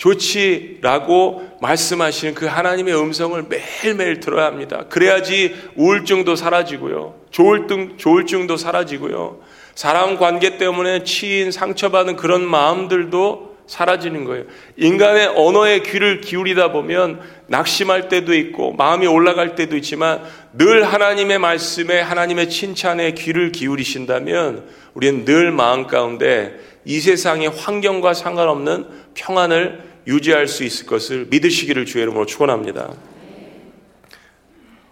[0.00, 0.78] 좋지.
[0.80, 4.86] 라고 말씀하시는 그 하나님의 음성을 매일매일 들어야 합니다.
[4.88, 7.16] 그래야지 우울증도 사라지고요.
[7.30, 9.40] 조울증, 조울증도 사라지고요.
[9.74, 14.44] 사람 관계 때문에 치인 상처받은 그런 마음들도 사라지는 거예요.
[14.78, 20.22] 인간의 언어에 귀를 기울이다 보면 낙심할 때도 있고 마음이 올라갈 때도 있지만
[20.54, 28.86] 늘 하나님의 말씀에 하나님의 칭찬에 귀를 기울이신다면 우리는 늘 마음 가운데 이 세상의 환경과 상관없는
[29.14, 32.94] 평안을 유지할 수 있을 것을 믿으시기를 주의 이름으로 축원합니다.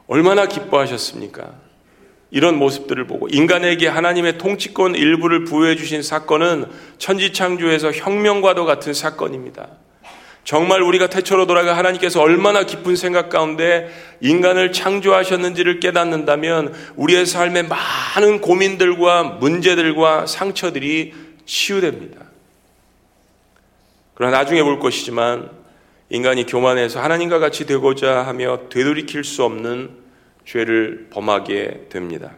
[0.06, 1.54] 얼마나 기뻐하셨습니까?
[2.30, 6.66] 이런 모습들을 보고 인간에게 하나님의 통치권 일부를 부여해 주신 사건은
[6.98, 9.68] 천지창조에서 혁명과도 같은 사건입니다.
[10.44, 18.40] 정말 우리가 태초로 돌아가 하나님께서 얼마나 깊은 생각 가운데 인간을 창조하셨는지를 깨닫는다면 우리의 삶의 많은
[18.40, 21.12] 고민들과 문제들과 상처들이
[21.48, 22.26] 치유됩니다.
[24.14, 25.50] 그러나 나중에 볼 것이지만
[26.10, 29.90] 인간이 교만해서 하나님과 같이 되고자 하며 되돌이킬 수 없는
[30.44, 32.32] 죄를 범하게 됩니다.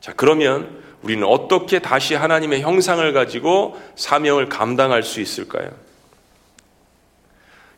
[0.00, 5.70] 자, 그러면 우리는 어떻게 다시 하나님의 형상을 가지고 사명을 감당할 수 있을까요?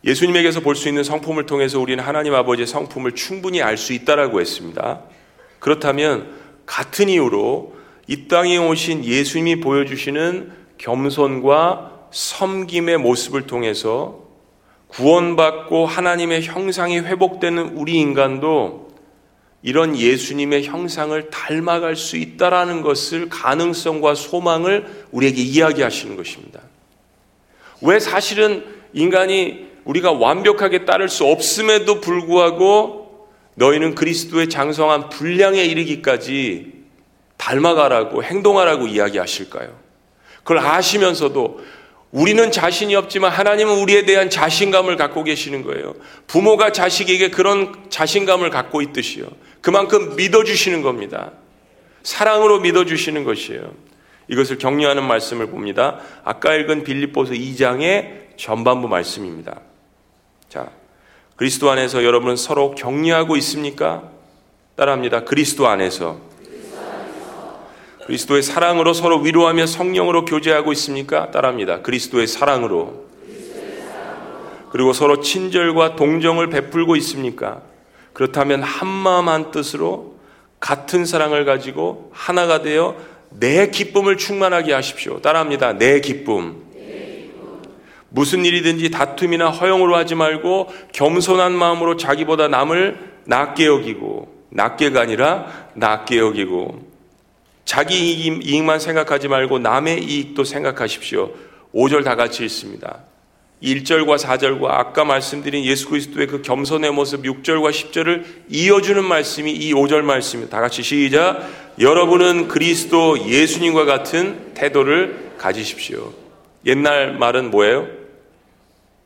[0.05, 5.01] 예수님에게서 볼 수 있는 성품을 통해서 우리는 하나님 아버지의 성품을 충분히 알 수 있다라고 했습니다.
[5.59, 6.35] 그렇다면
[6.67, 7.74] 같은 이유로
[8.07, 14.25] 이 땅에 오신 예수님이 보여주시는 겸손과 섬김의 모습을 통해서
[14.89, 18.85] 구원받고 하나님의 형상이 회복되는 우리 인간도
[19.63, 26.61] 이런 예수님의 형상을 닮아갈 수 있다라는 것을 가능성과 소망을 우리에게 이야기하시는 것입니다.
[27.81, 36.74] 왜 사실은 인간이 우리가 완벽하게 따를 수 없음에도 불구하고 너희는 그리스도의 장성한 분량에 이르기까지
[37.37, 39.75] 닮아가라고 행동하라고 이야기하실까요?
[40.39, 41.61] 그걸 아시면서도
[42.11, 45.95] 우리는 자신이 없지만 하나님은 우리에 대한 자신감을 갖고 계시는 거예요.
[46.29, 49.27] 부모가 자식에게 그런 자신감을 갖고 있듯이요.
[49.61, 51.33] 그만큼 믿어주시는 겁니다.
[52.05, 53.73] 사랑으로 믿어주시는 것이에요.
[54.29, 55.99] 이것을 격려하는 말씀을 봅니다.
[56.23, 59.61] 아까 읽은 빌립보서 2장의 전반부 말씀입니다.
[60.49, 60.71] 자,
[61.37, 64.09] 그리스도 안에서 여러분은 서로 격려하고 있습니까?
[64.77, 65.25] 따라합니다.
[65.25, 66.21] 그리스도 안에서.
[68.07, 71.31] 그리스도의 사랑으로 서로 위로하며 성령으로 교제하고 있습니까?
[71.31, 71.81] 따라합니다.
[71.81, 73.05] 그리스도의 사랑으로.
[74.71, 77.63] 그리고 서로 친절과 동정을 베풀고 있습니까?
[78.13, 80.17] 그렇다면 한 마음 한 뜻으로
[80.61, 82.97] 같은 사랑을 가지고 하나가 되어
[83.31, 85.21] 내 기쁨을 충만하게 하십시오.
[85.21, 85.79] 따라합니다.
[85.79, 86.63] 내 기쁨.
[88.11, 96.19] 무슨 일이든지 다툼이나 허용으로 하지 말고 겸손한 마음으로 자기보다 남을 낫게 여기고 낫게가 아니라 낫게
[96.19, 96.94] 여기고
[97.65, 101.33] 자기 이익만 생각하지 말고 남의 이익도 생각하십시오.
[101.75, 103.01] 5절 다 같이 읽습니다.
[103.63, 110.03] 1절과 4절과 아까 말씀드린 예수 그리스도의 그 겸손의 모습 6절과 10절을 이어주는 말씀이 이 5절
[110.03, 110.57] 말씀입니다.
[110.57, 111.49] 다 같이 시작.
[111.81, 116.13] 여러분은 그리스도 예수님과 같은 태도를 가지십시오.
[116.67, 117.89] 옛날 말은 뭐예요?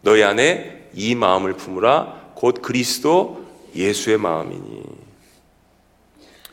[0.02, 4.82] 너희 안에 이 마음을 품으라 곧 그리스도 예수의 마음이니.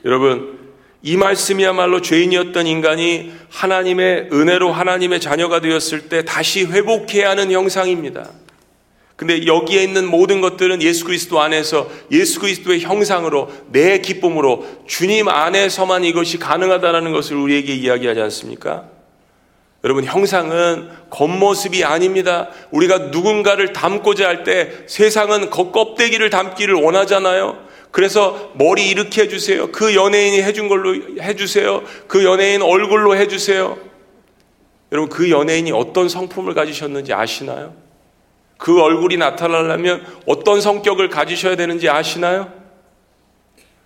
[0.04, 0.55] 여러분,
[1.06, 8.32] 이 말씀이야말로 죄인이었던 인간이 하나님의 은혜로 하나님의 자녀가 되었을 때 다시 회복해야 하는 형상입니다.
[9.16, 16.04] 근데 여기에 있는 모든 것들은 예수 그리스도 안에서 예수 그리스도의 형상으로 내 기쁨으로 주님 안에서만
[16.06, 18.86] 이것이 가능하다는 것을 우리에게 이야기하지 않습니까?
[19.84, 22.50] 여러분, 형상은 겉모습이 아닙니다.
[22.72, 27.65] 우리가 누군가를 닮고자 할 때 세상은 겉껍데기를 닮기를 원하잖아요.
[27.96, 29.72] 그래서 머리 이렇게 해주세요.
[29.72, 31.82] 그 연예인이 해준 걸로 해주세요.
[32.10, 33.78] 그 연예인 얼굴로 해주세요.
[34.92, 37.74] 여러분, 그 연예인이 어떤 성품을 가지셨는지 아시나요?
[38.58, 42.52] 그 얼굴이 나타나려면 어떤 성격을 가지셔야 되는지 아시나요?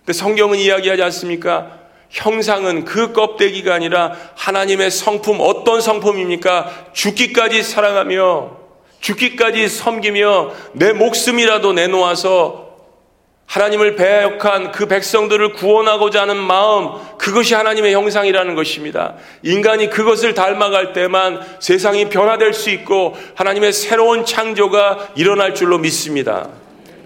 [0.00, 1.78] 근데 성경은 이야기하지 않습니까?
[2.10, 6.88] 형상은 그 껍데기가 아니라 하나님의 성품 어떤 성품입니까?
[6.94, 8.56] 죽기까지 사랑하며
[9.00, 12.69] 죽기까지 섬기며 내 목숨이라도 내놓아서
[13.50, 19.14] 하나님을 배역한 그 백성들을 구원하고자 하는 마음, 그것이 하나님의 형상이라는 것입니다.
[19.42, 26.48] 인간이 그것을 닮아갈 때만 세상이 변화될 수 있고 하나님의 새로운 창조가 일어날 줄로 믿습니다.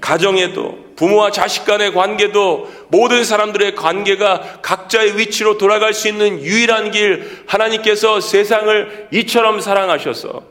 [0.03, 7.43] 가정에도 부모와 자식 간의 관계도 모든 사람들의 관계가 각자의 위치로 돌아갈 수 있는 유일한 길
[7.47, 10.43] 하나님께서 세상을 이처럼 사랑하셔서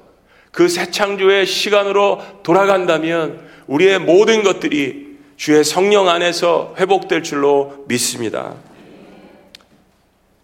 [0.51, 5.12] 그 새 창조의 시간으로 돌아간다면 우리의 모든 것들이
[5.43, 8.55] 주의 성령 안에서 회복될 줄로 믿습니다.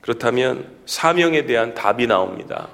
[0.01, 2.67] 그렇다면 사명에 대한 답이 나옵니다.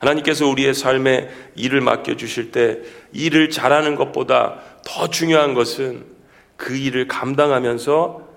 [0.00, 2.78] 하나님께서 우리의 삶에 일을 맡겨주실 때
[3.12, 6.04] 일을 잘하는 것보다 더 중요한 것은
[6.56, 8.28] 그 일을 감당하면서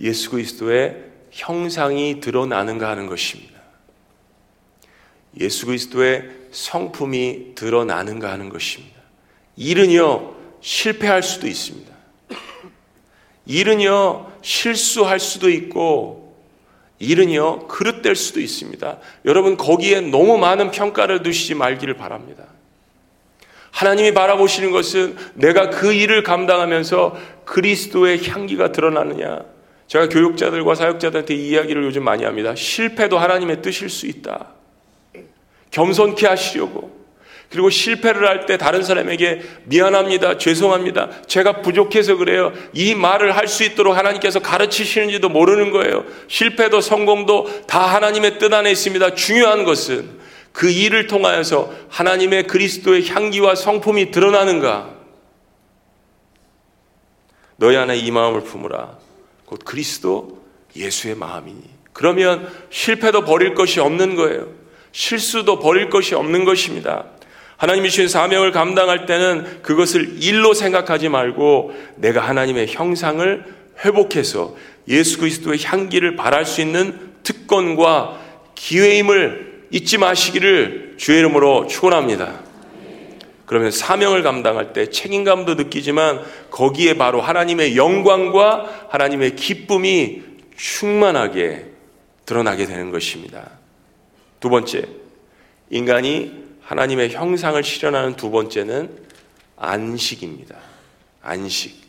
[0.00, 3.60] 예수 그리스도의 형상이 드러나는가 하는 것입니다.
[5.40, 8.96] 예수 그리스도의 성품이 드러나는가 하는 것입니다.
[9.54, 11.93] 일은요, 실패할 수도 있습니다.
[13.46, 16.36] 일은요, 실수할 수도 있고,
[16.98, 18.98] 일은요, 그릇될 수도 있습니다.
[19.24, 22.44] 여러분, 거기에 너무 많은 평가를 두시지 말기를 바랍니다.
[23.70, 29.44] 하나님이 바라보시는 것은 내가 그 일을 감당하면서 그리스도의 향기가 드러나느냐.
[29.88, 32.54] 제가 교육자들과 사역자들한테 이 이야기를 요즘 많이 합니다.
[32.54, 34.48] 실패도 하나님의 뜻일 수 있다.
[35.72, 37.03] 겸손케 하시려고.
[37.54, 40.38] 그리고 실패를 할 때 다른 사람에게 미안합니다.
[40.38, 41.22] 죄송합니다.
[41.28, 42.52] 제가 부족해서 그래요.
[42.72, 46.04] 이 말을 할 수 있도록 하나님께서 가르치시는지도 모르는 거예요.
[46.26, 49.14] 실패도 성공도 다 하나님의 뜻 안에 있습니다.
[49.14, 50.18] 중요한 것은
[50.52, 54.90] 그 일을 통하여서 하나님의 그리스도의 향기와 성품이 드러나는가?
[57.56, 58.98] 너희 안에 이 마음을 품으라.
[59.46, 60.44] 곧 그리스도
[60.74, 61.62] 예수의 마음이니.
[61.92, 64.48] 그러면 실패도 버릴 것이 없는 거예요.
[64.90, 67.04] 실수도 버릴 것이 없는 것입니다.
[67.56, 73.44] 하나님이 주신 사명을 감당할 때는 그것을 일로 생각하지 말고 내가 하나님의 형상을
[73.84, 74.56] 회복해서
[74.88, 78.20] 예수 그리스도의 향기를 발할 수 있는 특권과
[78.54, 82.42] 기회임을 잊지 마시기를 주의 이름으로 축원합니다.
[83.46, 90.22] 그러면 사명을 감당할 때 책임감도 느끼지만 거기에 바로 하나님의 영광과 하나님의 기쁨이
[90.56, 91.66] 충만하게
[92.24, 93.50] 드러나게 되는 것입니다.
[94.40, 94.84] 두 번째,
[95.70, 98.90] 인간이 하나님의 형상을 실현하는 두 번째는
[99.56, 100.56] 안식입니다.
[101.22, 101.84] 안식.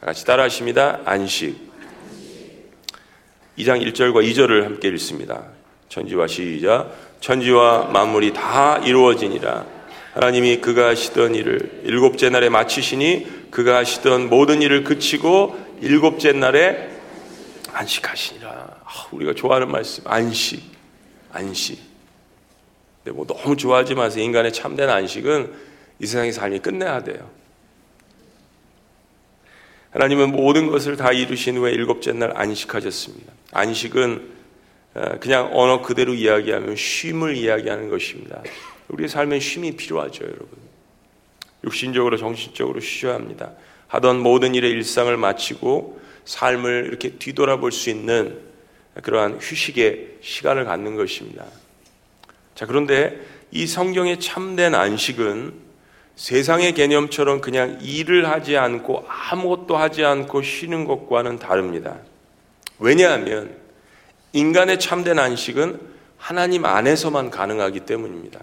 [0.00, 1.00] 같이 따라 하십니다.
[1.04, 1.56] 안식.
[3.58, 5.44] 2장 1절과 2절을 함께 읽습니다.
[5.88, 6.94] 천지와 시작.
[7.20, 9.66] 천지와 만물이 다 이루어지니라.
[10.14, 16.90] 하나님이 그가 하시던 일을 일곱째 날에 마치시니 그가 하시던 모든 일을 그치고 일곱째 날에
[17.72, 18.48] 안식하시니라.
[18.48, 20.62] 아, 우리가 좋아하는 말씀 안식,
[21.32, 21.95] 안식.
[23.06, 24.24] 근데 뭐 너무 좋아하지 마세요.
[24.24, 25.52] 인간의 참된 안식은
[26.00, 27.30] 이 세상의 삶이 끝내야 돼요.
[29.90, 33.32] 하나님은 모든 것을 다 이루신 후에 일곱째 날 안식하셨습니다.
[33.52, 34.34] 안식은
[34.94, 38.42] 어, 그냥 언어 그대로 이야기하면 쉼을 이야기하는 것입니다.
[38.88, 40.48] 우리의 삶에 쉼이 필요하죠, 여러분.
[41.62, 43.52] 육신적으로 정신적으로 쉬어야 합니다.
[43.86, 48.40] 하던 모든 일의 일상을 마치고 삶을 이렇게 뒤돌아볼 수 있는
[49.00, 51.44] 그러한 휴식의 시간을 갖는 것입니다.
[52.56, 53.20] 자, 그런데
[53.52, 55.66] 이 성경의 참된 안식은
[56.16, 61.98] 세상의 개념처럼 그냥 일을 하지 않고 아무것도 하지 않고 쉬는 것과는 다릅니다.
[62.78, 63.54] 왜냐하면
[64.32, 65.78] 인간의 참된 안식은
[66.16, 68.40] 하나님 안에서만 가능하기 때문입니다.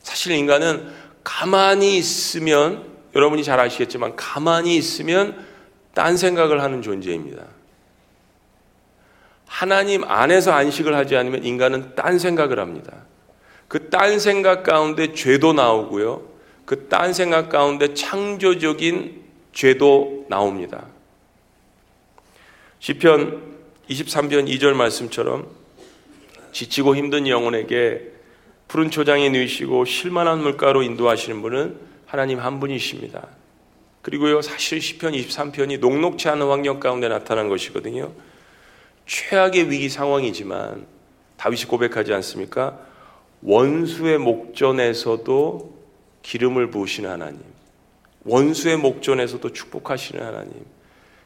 [0.00, 0.90] 사실 인간은
[1.22, 5.44] 가만히 있으면 여러분이 잘 아시겠지만 가만히 있으면
[5.92, 7.44] 딴 생각을 하는 존재입니다.
[9.46, 13.07] 하나님 안에서 안식을 하지 않으면 인간은 딴 생각을 합니다.
[13.68, 16.22] 그 딴 생각 가운데 죄도 나오고요.
[16.64, 20.86] 그 딴 생각 가운데 창조적인 죄도 나옵니다.
[22.80, 23.42] 시편
[23.90, 25.48] 23편 2절 말씀처럼
[26.52, 28.12] 지치고 힘든 영혼에게
[28.68, 33.26] 푸른 초장에 누이시고 실만한 물가로 인도하시는 분은 하나님 한 분이십니다.
[34.02, 38.12] 그리고요, 사실 시편 23편이 녹록치 않은 환경 가운데 나타난 것이거든요.
[39.06, 40.86] 최악의 위기 상황이지만
[41.36, 42.78] 다윗이 고백하지 않습니까?
[43.42, 45.78] 원수의 목전에서도
[46.22, 47.40] 기름을 부으시는 하나님.
[48.24, 50.52] 원수의 목전에서도 축복하시는 하나님.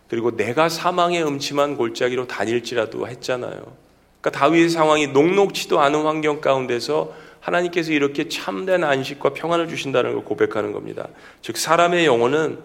[0.09, 3.83] 그리고 내가 사망의 음침한 골짜기로 다닐지라도 했잖아요.
[4.21, 10.73] 그러니까 다윗의 상황이 녹록치도 않은 환경 가운데서 하나님께서 이렇게 참된 안식과 평안을 주신다는 걸 고백하는
[10.73, 11.09] 겁니다.
[11.41, 12.59] 즉 사람의 영혼은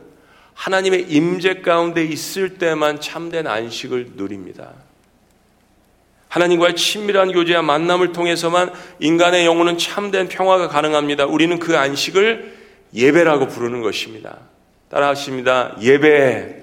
[0.53, 4.73] 하나님의 임재 가운데 있을 때만 참된 안식을 누립니다.
[6.29, 11.25] 하나님과의 친밀한 교제와 만남을 통해서만 인간의 영혼은 참된 평화가 가능합니다.
[11.25, 12.53] 우리는 그 안식을
[12.93, 14.37] 예배라고 부르는 것입니다.
[14.89, 15.75] 따라 하십니다.
[15.81, 16.55] 예배.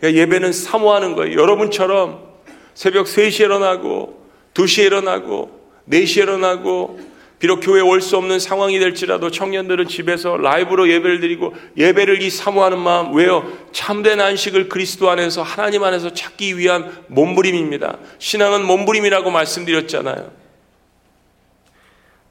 [0.00, 1.40] 그러니까 예배는 사모하는 거예요.
[1.40, 2.26] 여러분처럼
[2.74, 5.60] 새벽 3시에 일어나고 2시에 일어나고
[5.90, 6.98] 4시에 일어나고
[7.38, 12.78] 비록 교회에 올 수 없는 상황이 될지라도 청년들은 집에서 라이브로 예배를 드리고 예배를 이 사모하는
[12.78, 13.50] 마음 왜요?
[13.72, 17.98] 참된 안식을 그리스도 안에서 하나님 안에서 찾기 위한 몸부림입니다.
[18.18, 20.30] 신앙은 몸부림이라고 말씀드렸잖아요.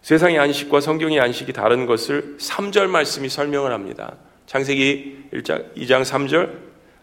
[0.02, 4.16] 세상의 안식과 성경의 안식이 다른 것을 3절 말씀이 설명을 합니다.
[4.46, 6.52] 창세기 1장 2장 3절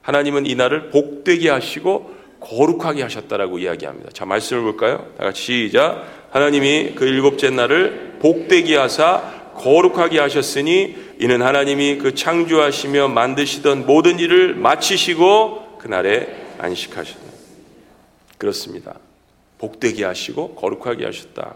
[0.02, 4.10] 하나님은 이날을 복되게 하시고 거룩하게 하셨다라고 이야기합니다.
[4.12, 5.06] 자, 말씀을 볼까요?
[5.16, 6.21] 다 같이 시작.
[6.32, 9.22] 하나님이 그 일곱째 날을 복되게 하사
[9.54, 17.20] 거룩하게 하셨으니 이는 하나님이 그 창조하시며 만드시던 모든 일을 마치시고 그날에 안식하셨다.
[18.38, 18.94] 그렇습니다.
[19.58, 21.54] 복되게 하시고 거룩하게 하셨다.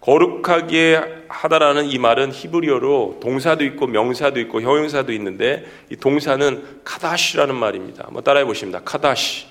[0.00, 8.04] 거룩하게 하다라는 이 말은 히브리어로 동사도 있고 명사도 있고 형용사도 있는데 이 동사는 카다시라는 말입니다.
[8.06, 8.80] 한번 따라해 보십니다.
[8.84, 9.49] 카다시.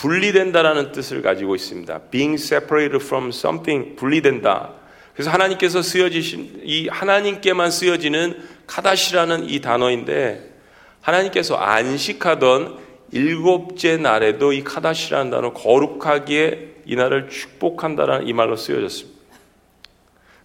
[0.00, 1.98] 분리된다라는 뜻을 가지고 있습니다.
[2.10, 4.72] being separated from something 분리된다.
[5.12, 10.54] 그래서 하나님께서 쓰여지신 이 하나님께만 쓰여지는 카다시라는 이 단어인데
[11.02, 12.78] 하나님께서 안식하던
[13.12, 19.20] 일곱째 날에도 이 카다시라는 단어 거룩하게 이 날을 축복한다라는 이 말로 쓰여졌습니다.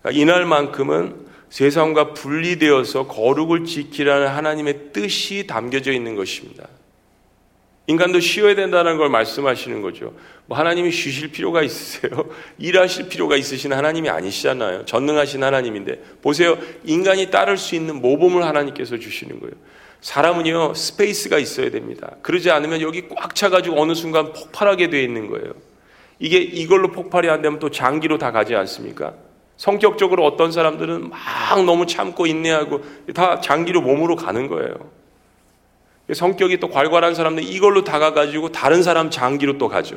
[0.02, 6.68] 그러니까 이날만큼은 세상과 분리되어서 거룩을 지키라는 하나님의 뜻이 담겨져 있는 것입니다.
[7.88, 10.14] 인간도 쉬어야 된다는 걸 말씀하시는 거죠.
[10.48, 12.30] 뭐 하나님이 쉬실 필요가 있으세요?
[12.58, 14.86] 일하실 필요가 있으신 하나님이 아니시잖아요.
[14.86, 16.58] 전능하신 하나님인데 보세요.
[16.84, 19.54] 인간이 따를 수 있는 모범을 하나님께서 주시는 거예요.
[20.02, 22.16] 사람은요 space가 있어야 됩니다.
[22.22, 25.54] 그러지 않으면 여기 꽉 차가지고 어느 순간 폭발하게 되어 있는 거예요.
[26.20, 29.14] 이게 이걸로 폭발이 안 되면 또 장기로 다 가지 않습니까?
[29.58, 32.82] 성격적으로 어떤 사람들은 막 너무 참고 인내하고
[33.14, 34.74] 다 장기로 몸으로 가는 거예요.
[36.14, 39.96] 성격이 또 괄괄한 사람들 이걸로 다가가지고 다른 사람 장기로 또 가죠.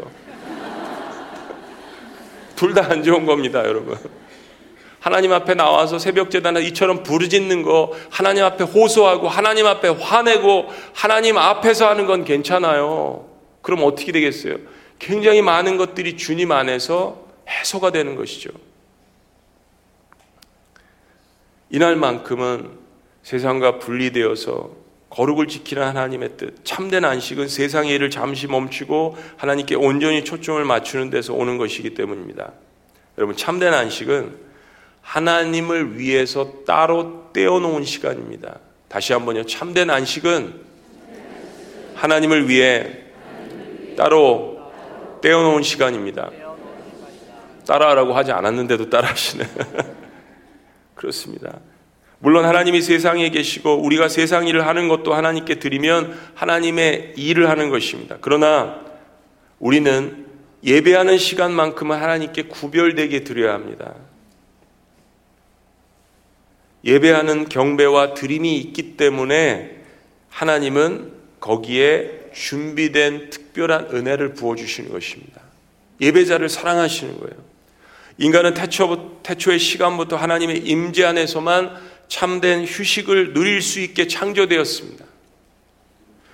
[2.56, 3.96] 둘 다 안 좋은 겁니다, 여러분.
[5.00, 11.38] 하나님 앞에 나와서 새벽 재단에 이처럼 부르짖는 거, 하나님 앞에 호소하고, 하나님 앞에 화내고, 하나님
[11.38, 13.28] 앞에서 하는 건 괜찮아요.
[13.62, 14.56] 그럼 어떻게 되겠어요?
[14.98, 18.50] 굉장히 많은 것들이 주님 안에서 해소가 되는 것이죠.
[21.70, 22.70] 이날만큼은
[23.22, 24.70] 세상과 분리되어서
[25.10, 31.32] 거룩을 지키는 하나님의 뜻, 참된 안식은 세상의 일을 잠시 멈추고 하나님께 온전히 초점을 맞추는 데서
[31.32, 32.52] 오는 것이기 때문입니다.
[33.16, 34.36] 여러분, 참된 안식은
[35.00, 38.58] 하나님을 위해서 따로 떼어놓은 시간입니다.
[38.88, 39.44] 다시 한번요.
[39.44, 40.60] 참된 안식은
[41.94, 42.98] 하나님을 위해
[43.96, 44.58] 따로
[45.22, 46.30] 떼어놓은 시간입니다.
[47.66, 49.44] 따라하라고 하지 않았는데도 따라하시네.
[50.94, 51.58] 그렇습니다.
[52.20, 58.18] 물론 하나님이 세상에 계시고 우리가 세상 일을 하는 것도 하나님께 드리면 하나님의 일을 하는 것입니다.
[58.20, 58.80] 그러나
[59.60, 60.26] 우리는
[60.64, 63.94] 예배하는 시간만큼은 하나님께 구별되게 드려야 합니다.
[66.84, 69.76] 예배하는 경배와 드림이 있기 때문에
[70.30, 75.40] 하나님은 거기에 준비된 특별한 은혜를 부어주시는 것입니다.
[76.00, 77.34] 예배자를 사랑하시는 거예요.
[78.18, 81.76] 인간은 태초, 태초의 시간부터 하나님의 임재 안에서만
[82.08, 85.04] 참된 휴식을 누릴 수 있게 창조되었습니다.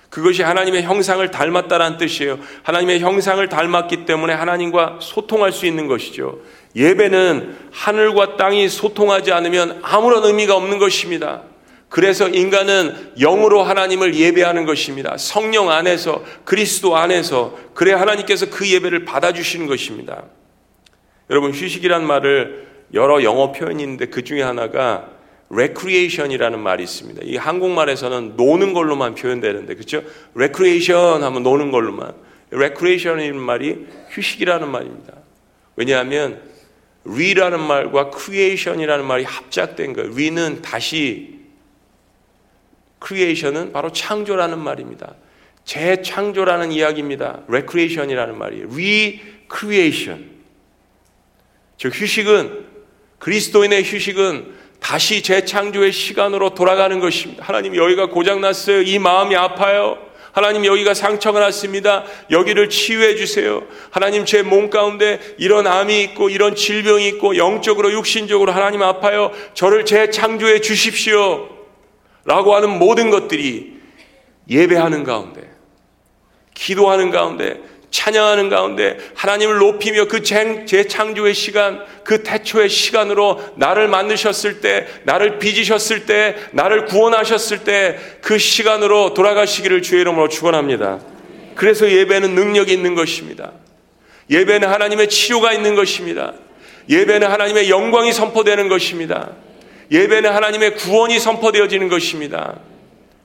[0.09, 2.39] 그것이 하나님의 형상을 닮았다라는 뜻이에요.
[2.63, 6.39] 하나님의 형상을 닮았기 때문에 하나님과 소통할 수 있는 것이죠.
[6.73, 11.41] 예배는 하늘과 땅이 소통하지 않으면 아무런 의미가 없는 것입니다.
[11.89, 15.17] 그래서 인간은 영으로 하나님을 예배하는 것입니다.
[15.17, 20.23] 성령 안에서 그리스도 안에서 그래 하나님께서 그 예배를 받아주시는 것입니다.
[21.29, 25.09] 여러분 휴식이란 말을 여러 영어 표현이 있는데 그 중에 하나가
[25.49, 27.21] recreation이라는 말이 있습니다.
[27.23, 30.03] 이 한국말에서는 노는 걸로만 표현되는데 그렇죠?
[30.35, 32.13] recreation 하면 노는 걸로만
[32.51, 35.13] recreation이라는 말이 휴식이라는 말입니다.
[35.75, 36.41] 왜냐하면
[37.07, 40.11] re라는 말과 creation이라는 말이 합작된 거예요.
[40.11, 41.39] re는 다시
[43.05, 45.15] creation은 바로 창조라는 말입니다.
[45.63, 47.41] 재창조라는 이야기입니다.
[47.47, 48.67] recreation이라는 말이에요.
[48.71, 50.31] recreation.
[51.77, 52.65] 즉 휴식은
[53.19, 54.54] 그리스도인의 휴식은
[54.85, 57.43] 다시 재창조의 시간으로 돌아가는 것입니다.
[57.43, 58.83] 하나님 여기가 고장났어요.
[58.83, 59.97] 이 마음이 아파요.
[60.31, 62.03] 하나님 여기가 상처가 났습니다.
[62.29, 63.63] 여기를 치유해 주세요.
[63.89, 69.31] 하나님 제 몸 가운데 이런 암이 있고 이런 질병이 있고 영적으로 육신적으로 하나님 아파요.
[69.55, 71.49] 저를 재창조해 주십시오.
[72.23, 73.79] 라고 하는 모든 것들이
[74.47, 75.49] 예배하는 가운데
[76.53, 77.59] 기도하는 가운데
[77.91, 86.05] 찬양하는 가운데 하나님을 높이며 그 재창조의 시간, 그 태초의 시간으로 나를 만드셨을 때, 나를 빚으셨을
[86.05, 90.99] 때, 나를 구원하셨을 때 그 시간으로 돌아가시기를 주의 이름으로 축원합니다.
[91.53, 93.51] 그래서 예배는 능력이 있는 것입니다.
[94.31, 96.33] 예배는 하나님의 치료가 있는 것입니다.
[96.89, 99.29] 예배는 하나님의 영광이 선포되는 것입니다.
[99.91, 102.55] 예배는 하나님의 구원이 선포되어지는 것입니다.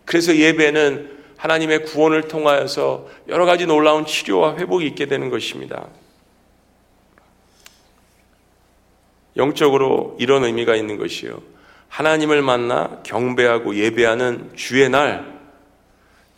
[0.05, 5.87] 그래서 예배는 하나님의 구원을 통하여서 여러 가지 놀라운 치료와 회복이 있게 되는 것입니다.
[9.39, 11.41] 영적으로 이런 의미가 있는 것이요.
[11.89, 15.41] 하나님을 만나 경배하고 예배하는 주의 날,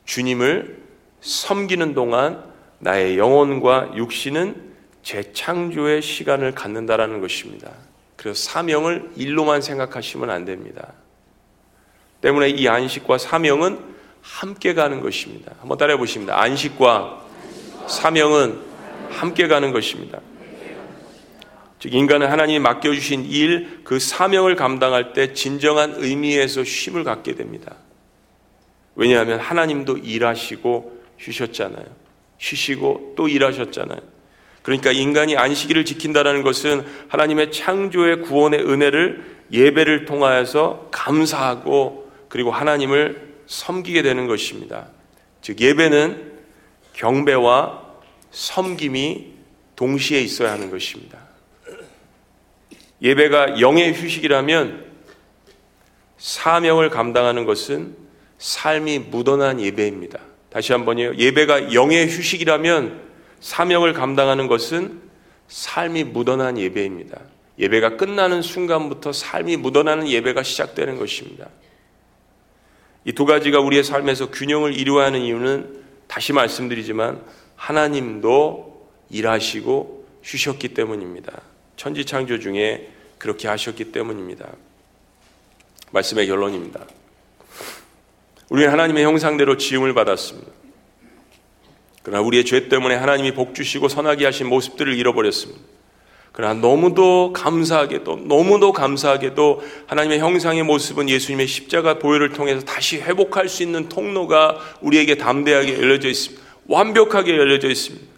[0.05, 0.81] 주님을
[1.21, 2.45] 섬기는 동안
[2.79, 4.73] 나의 영혼과 육신은
[5.03, 7.73] 재창조의 시간을 갖는다라는 것입니다.
[8.15, 10.93] 그래서 사명을 일로만 생각하시면 안 됩니다.
[12.21, 13.93] 때문에 이 안식과 사명은
[14.23, 15.53] 함께 가는 것입니다.
[15.61, 16.41] 한번 따라해 보십니다.
[16.41, 17.21] 안식과
[17.89, 18.61] 사명은
[19.11, 20.21] 함께 가는 것입니다.
[21.81, 27.75] 즉 인간은 하나님이 맡겨 주신 일, 그 사명을 감당할 때 진정한 의미에서 쉼을 갖게 됩니다.
[28.95, 31.85] 왜냐하면 하나님도 일하시고 쉬셨잖아요.
[32.39, 33.99] 쉬시고 또 일하셨잖아요.
[34.63, 44.01] 그러니까 인간이 안식일을 지킨다는 것은 하나님의 창조의 구원의 은혜를 예배를 통하여서 감사하고 그리고 하나님을 섬기게
[44.01, 44.89] 되는 것입니다.
[45.43, 46.33] 즉 예배는
[46.95, 47.83] 경배와
[48.31, 49.33] 섬김이
[49.77, 51.19] 동시에 있어야 하는 것입니다.
[53.03, 54.87] 예배가 영의 휴식이라면
[56.17, 57.97] 사명을 감당하는 것은
[58.39, 60.19] 삶이 묻어난 예배입니다.
[60.49, 61.17] 다시 한번요.
[61.17, 63.03] 예배가 영의 휴식이라면
[63.41, 65.03] 사명을 감당하는 것은
[65.49, 67.21] 삶이 묻어난 예배입니다.
[67.59, 71.49] 예배가 끝나는 순간부터 삶이 묻어나는 예배가 시작되는 것입니다.
[73.05, 77.23] 이 두 가지가 우리의 삶에서 균형을 이루어야 하는 이유는 다시 말씀드리지만
[77.57, 81.43] 하나님도 일하시고 쉬셨기 때문입니다.
[81.77, 84.49] 천지 창조 중에 그렇게 하셨기 때문입니다.
[85.91, 86.87] 말씀의 결론입니다.
[88.49, 90.51] 우리는 하나님의 형상대로 지음을 받았습니다.
[92.03, 95.61] 그러나 우리의 죄 때문에 하나님이 복 주시고 선하게 하신 모습들을 잃어버렸습니다.
[96.33, 103.63] 그러나 너무도 감사하게도 너무도 감사하게도 하나님의 형상의 모습은 예수님의 십자가 보혈을 통해서 다시 회복할 수
[103.63, 106.43] 있는 통로가 우리에게 담대하게 열려져 있습니다.
[106.67, 108.13] 완벽하게 열려져 있습니다.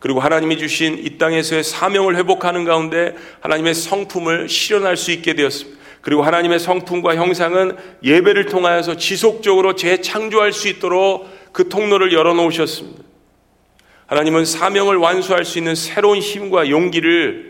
[0.00, 5.78] 그리고 하나님이 주신 이 땅에서의 사명을 회복하는 가운데 하나님의 성품을 실현할 수 있게 되었습니다.
[6.00, 13.04] 그리고 하나님의 성품과 형상은 예배를 통하여서 지속적으로 재창조할 수 있도록 그 통로를 열어놓으셨습니다.
[14.06, 17.49] 하나님은 사명을 완수할 수 있는 새로운 힘과 용기를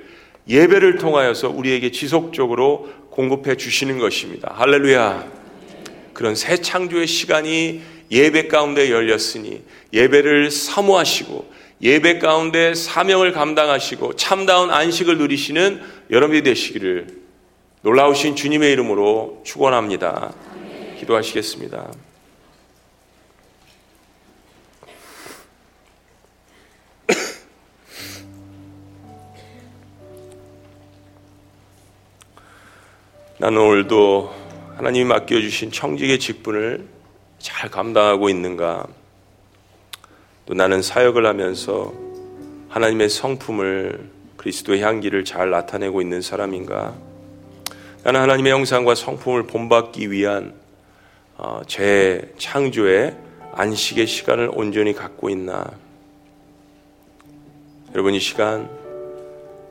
[0.50, 4.52] 예배를 통하여서 우리에게 지속적으로 공급해 주시는 것입니다.
[4.56, 5.26] 할렐루야.
[6.12, 7.80] 그런 새 창조의 시간이
[8.10, 11.48] 예배 가운데 열렸으니 예배를 사모하시고
[11.80, 15.80] 예배 가운데 사명을 감당하시고 참다운 안식을 누리시는
[16.10, 17.06] 여러분이 되시기를
[17.82, 20.34] 놀라우신 주님의 이름으로 축원합니다.
[20.98, 22.09] 기도하시겠습니다.
[33.40, 34.34] 나는 오늘도
[34.76, 36.86] 하나님이 맡겨주신 청직의 직분을
[37.38, 38.86] 잘 감당하고 있는가?
[40.44, 41.90] 또 나는 사역을 하면서
[42.68, 46.94] 하나님의 성품을 그리스도의 향기를 잘 나타내고 있는 사람인가?
[48.04, 50.52] 나는 하나님의 형상과 성품을 본받기 위한
[51.38, 53.16] 어, 제 창조의
[53.54, 55.64] 안식의 시간을 온전히 갖고 있나?
[57.94, 58.68] 여러분 이 시간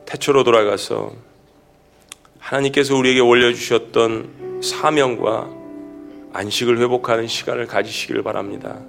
[0.06, 1.29] 태초로 돌아가서
[2.40, 5.50] 하나님께서 우리에게 올려주셨던 사명과
[6.32, 8.80] 안식을 회복하는 시간을 가지시기를 바랍니다.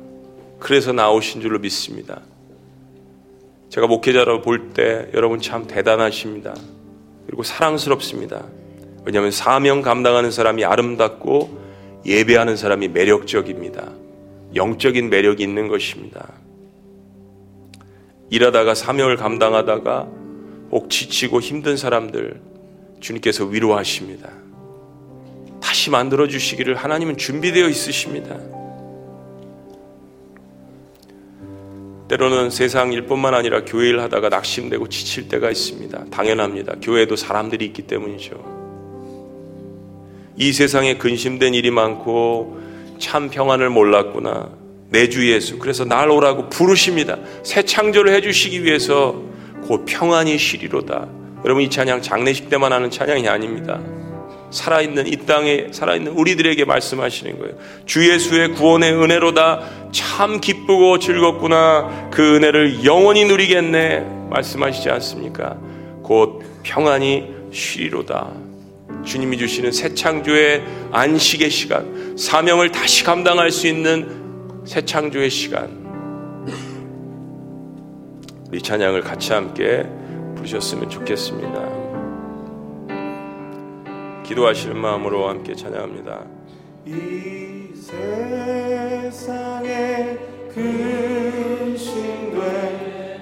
[0.60, 2.22] 그래서 나오신 줄로 믿습니다.
[3.70, 6.54] 제가 목회자로 볼 때 여러분 참 대단하십니다.
[7.26, 8.46] 그리고 사랑스럽습니다.
[9.06, 11.60] 왜냐하면 사명 감당하는 사람이 아름답고
[12.06, 13.92] 예배하는 사람이 매력적입니다.
[14.56, 16.34] 영적인 매력이 있는 것입니다.
[18.30, 20.08] 일하다가 사명을 감당하다가
[20.72, 22.42] 혹 지치고 힘든 사람들
[23.02, 24.30] 주님께서 위로하십니다.
[25.62, 28.38] 다시 만들어 주시기를 하나님은 준비되어 있으십니다.
[32.08, 36.06] 때로는 세상 일뿐만 아니라 교회 일 하다가 낙심되고 지칠 때가 있습니다.
[36.12, 36.76] 당연합니다.
[36.82, 38.62] 교회에도 사람들이 있기 때문이죠.
[40.38, 42.60] 이 세상에 근심된 일이 많고
[43.00, 44.50] 참 평안을 몰랐구나.
[44.90, 45.58] 내 주 예수.
[45.58, 47.18] 그래서 날 오라고 부르십니다.
[47.44, 49.22] 새 창조를 해주시기 위해서
[49.64, 51.08] 곧 평안이 쉬리로다.
[51.44, 53.80] 여러분 이 찬양 장례식 때만 하는 찬양이 아닙니다.
[54.52, 57.56] 살아있는 이 땅에 살아있는 우리들에게 말씀하시는 거예요.
[57.86, 59.62] 주 예수의 구원의 은혜로다
[59.92, 65.58] 참 기쁘고 즐겁구나 그 은혜를 영원히 누리겠네 말씀하시지 않습니까?
[66.04, 68.32] 곧 평안이 쉬리로다.
[69.06, 75.82] 주님이 주시는 새 창조의 안식의 시간, 사명을 다시 감당할 수 있는 새 창조의 시간.
[78.50, 79.86] 우리 찬양을 같이 함께
[80.42, 81.70] 부르셨으면 좋겠습니다.
[84.24, 86.26] 기도하시는 마음으로 함께 찬양합니다.
[86.86, 89.38] 이 세상에
[90.50, 92.40] 근심돼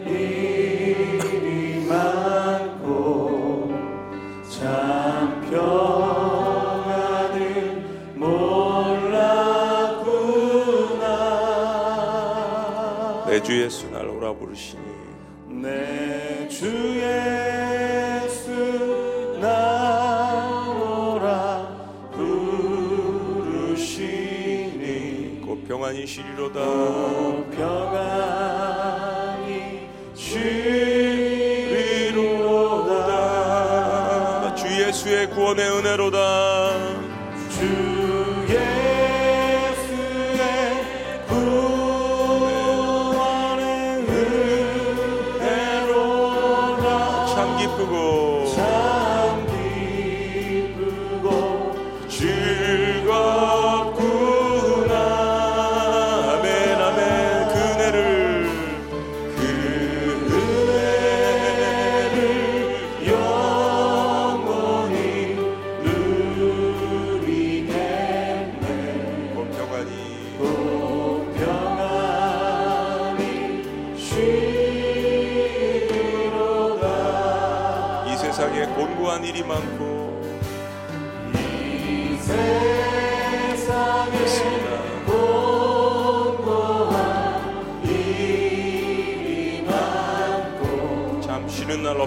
[0.07, 3.74] 일이 많고
[13.30, 13.89] 참내주 예수
[25.70, 26.59] 평안이 쉬리로다.
[27.55, 28.49] 평안이
[30.15, 30.49] 쉬리로다.
[34.55, 36.49] 주 예수의 구원의 은혜로다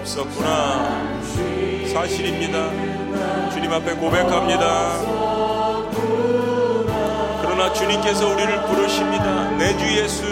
[0.03, 1.21] 없었구나.
[1.93, 2.69] 사실입니다.
[3.51, 4.99] 주님 앞에 고백합니다.
[7.41, 9.49] 그러나 주님께서 우리를 부르십니다.
[9.57, 10.23] 내 주 예수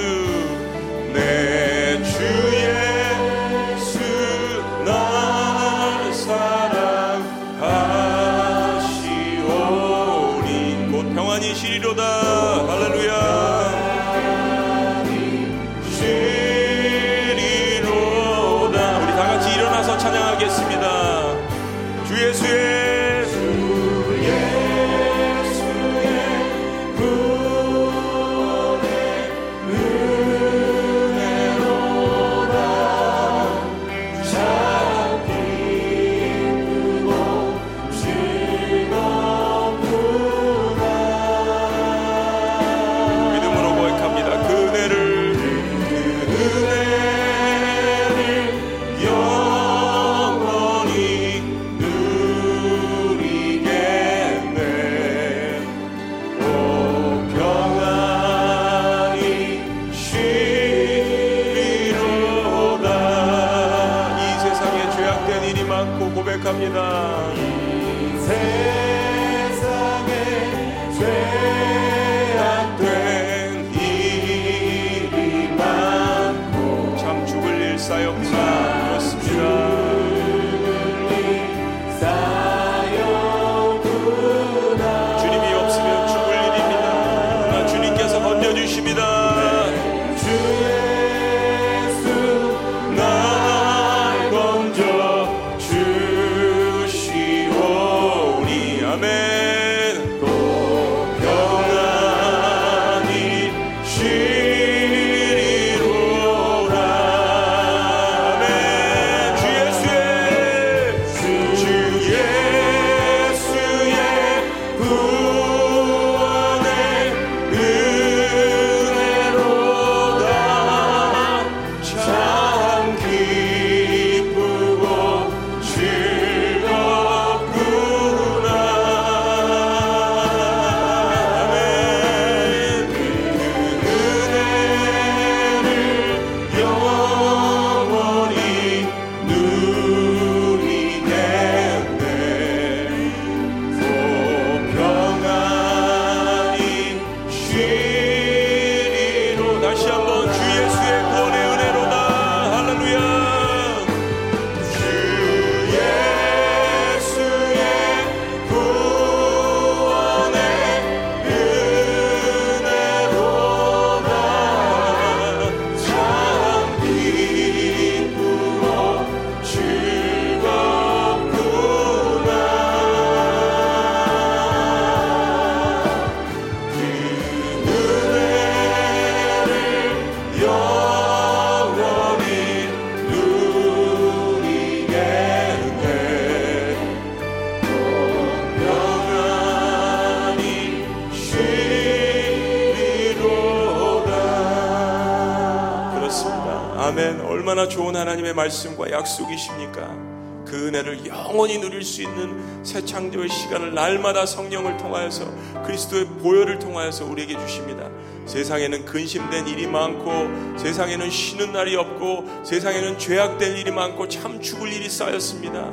[197.72, 200.12] 좋은 하나님의 말씀과 약속이십니까?
[200.46, 205.26] 그 은혜를 영원히 누릴 수 있는 새 창조의 시간을 날마다 성령을 통하여서
[205.64, 207.90] 그리스도의 보혈을 통하여서 우리에게 주십니다.
[208.26, 214.90] 세상에는 근심된 일이 많고 세상에는 쉬는 날이 없고 세상에는 죄악될 일이 많고 참 죽을 일이
[214.90, 215.72] 쌓였습니다.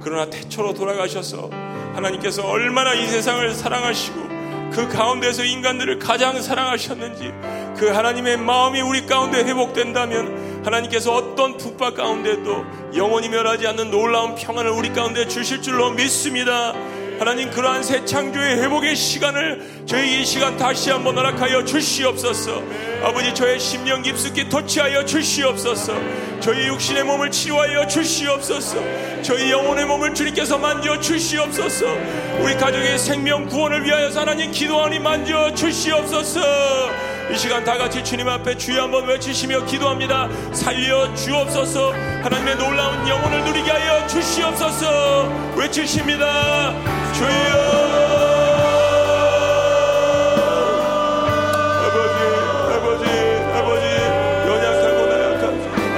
[0.00, 1.50] 그러나 태초로 돌아가셔서
[1.94, 4.30] 하나님께서 얼마나 이 세상을 사랑하시고
[4.72, 7.32] 그 가운데서 인간들을 가장 사랑하셨는지
[7.76, 12.66] 그 하나님의 마음이 우리 가운데 회복된다면 하나님께서 어떤 북박 가운데도
[12.96, 16.74] 영원히 멸하지 않는 놀라운 평안을 우리 가운데 주실 줄로 믿습니다.
[17.18, 22.62] 하나님 그러한 새 창조의 회복의 시간을 저희 이 시간 다시 한번 허락하여 주시옵소서.
[23.02, 25.94] 아버지 저의 심령 깊숙이 터치하여 주시옵소서.
[26.40, 28.76] 저희 육신의 몸을 치료하여 주시옵소서.
[29.22, 31.86] 저희 영혼의 몸을 주님께서 만져 주시옵소서.
[32.42, 37.09] 우리 가족의 생명 구원을 위하여서 하나님 기도하니 만져 주시옵소서.
[37.32, 40.28] 이 시간 다 같이 주님 앞에 주여 한번 외치시며 기도합니다.
[40.52, 41.92] 살려 주옵소서.
[41.92, 45.28] 하나님의 놀라운 영혼을 누리게 하여 주시옵소서.
[45.56, 46.72] 외치십니다.
[47.12, 47.30] 주여.
[51.86, 52.18] 아버지,
[52.74, 53.04] 아버지,
[53.54, 53.86] 아버지,
[54.48, 55.42] 연약하고 나약한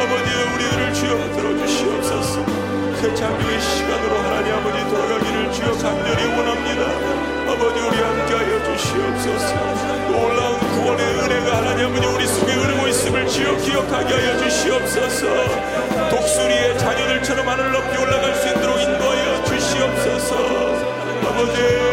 [0.03, 2.45] 아버지의 우리들을 주여 들어주시옵소서.
[3.01, 6.83] 새 창조의 시간으로 하나님 아버지 돌아가기를 주여 간절히 원합니다.
[7.51, 9.72] 아버지 우리 함께하여 주시옵소서.
[13.63, 15.27] 기억하게 하여 주시옵소서.
[16.11, 20.35] 독수리의 자녀들처럼 하늘 높이 올라갈 수 있도록 인도하여 주시옵소서.
[21.29, 21.92] 아버지.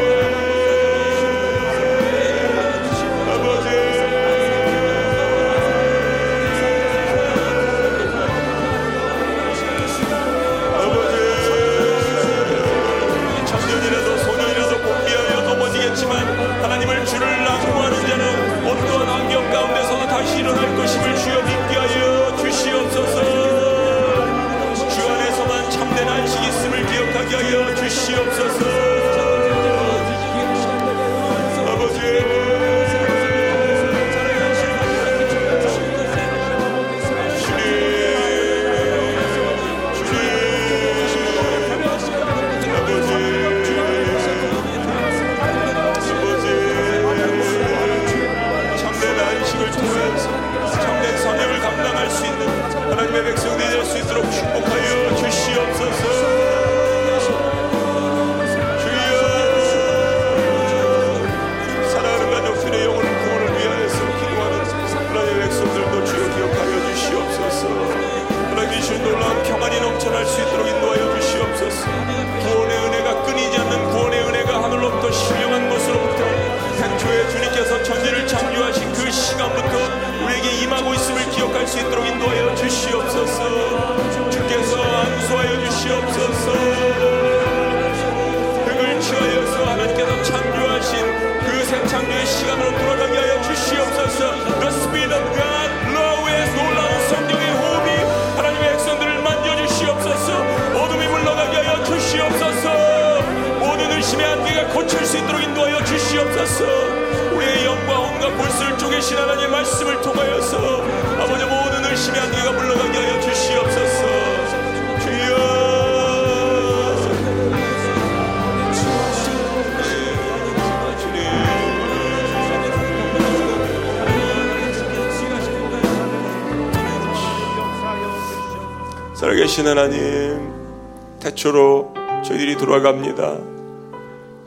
[129.59, 131.93] 살아계신 하나님, 태초로
[132.25, 133.37] 저희들이 돌아갑니다.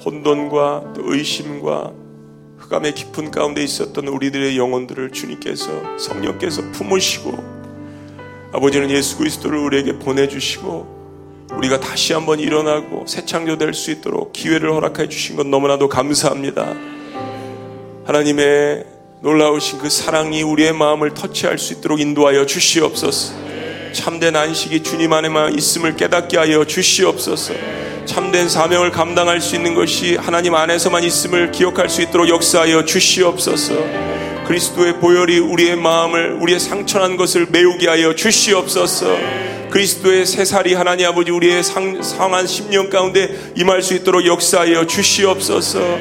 [0.05, 1.93] 혼돈과 또 의심과
[2.59, 7.33] 흑암의 깊은 가운데 있었던 우리들의 영혼들을 주님께서 성령께서 품으시고
[8.53, 15.09] 아버지는 예수 그리스도를 우리에게 보내주시고 우리가 다시 한번 일어나고 새 창조될 수 있도록 기회를 허락해
[15.09, 16.75] 주신 것 너무나도 감사합니다.
[18.05, 18.87] 하나님의
[19.21, 23.42] 놀라우신 그 사랑이 우리의 마음을 터치할 수 있도록 인도하여 주시옵소서.
[23.93, 27.55] 참된 안식이 주님 안에만 있음을 깨닫게 하여 주시옵소서.
[28.07, 33.75] 참된 사명을 감당할 수 있는 것이 하나님 안에서만 있음을 기억할 수 있도록 역사하여 주시옵소서.
[34.47, 39.17] 그리스도의 보혈이 우리의 마음을 우리의 상처난 것을 메우게 하여 주시옵소서.
[39.71, 45.99] 그리스도의 새살이 하나님 아버지 우리의 상, 상한 심령 가운데 임할 수 있도록 역사하여 주시옵소서.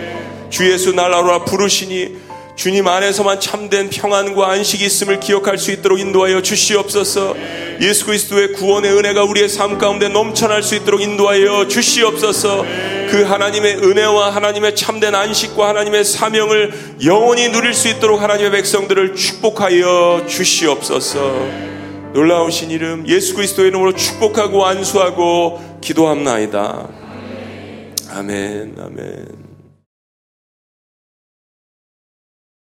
[0.49, 2.30] 주 예수 날라로 부르시니
[2.61, 7.35] 주님 안에서만 참된 평안과 안식이 있음을 기억할 수 있도록 인도하여 주시옵소서.
[7.81, 12.63] 예수 그리스도의 구원의 은혜가 우리의 삶 가운데 넘쳐날 수 있도록 인도하여 주시옵소서.
[13.09, 20.27] 그 하나님의 은혜와 하나님의 참된 안식과 하나님의 사명을 영원히 누릴 수 있도록 하나님의 백성들을 축복하여
[20.29, 21.19] 주시옵소서.
[22.13, 26.89] 놀라우신 이름 예수 그리스도의 이름으로 축복하고 안수하고 기도합나이다.
[28.11, 29.40] 아멘, 아멘.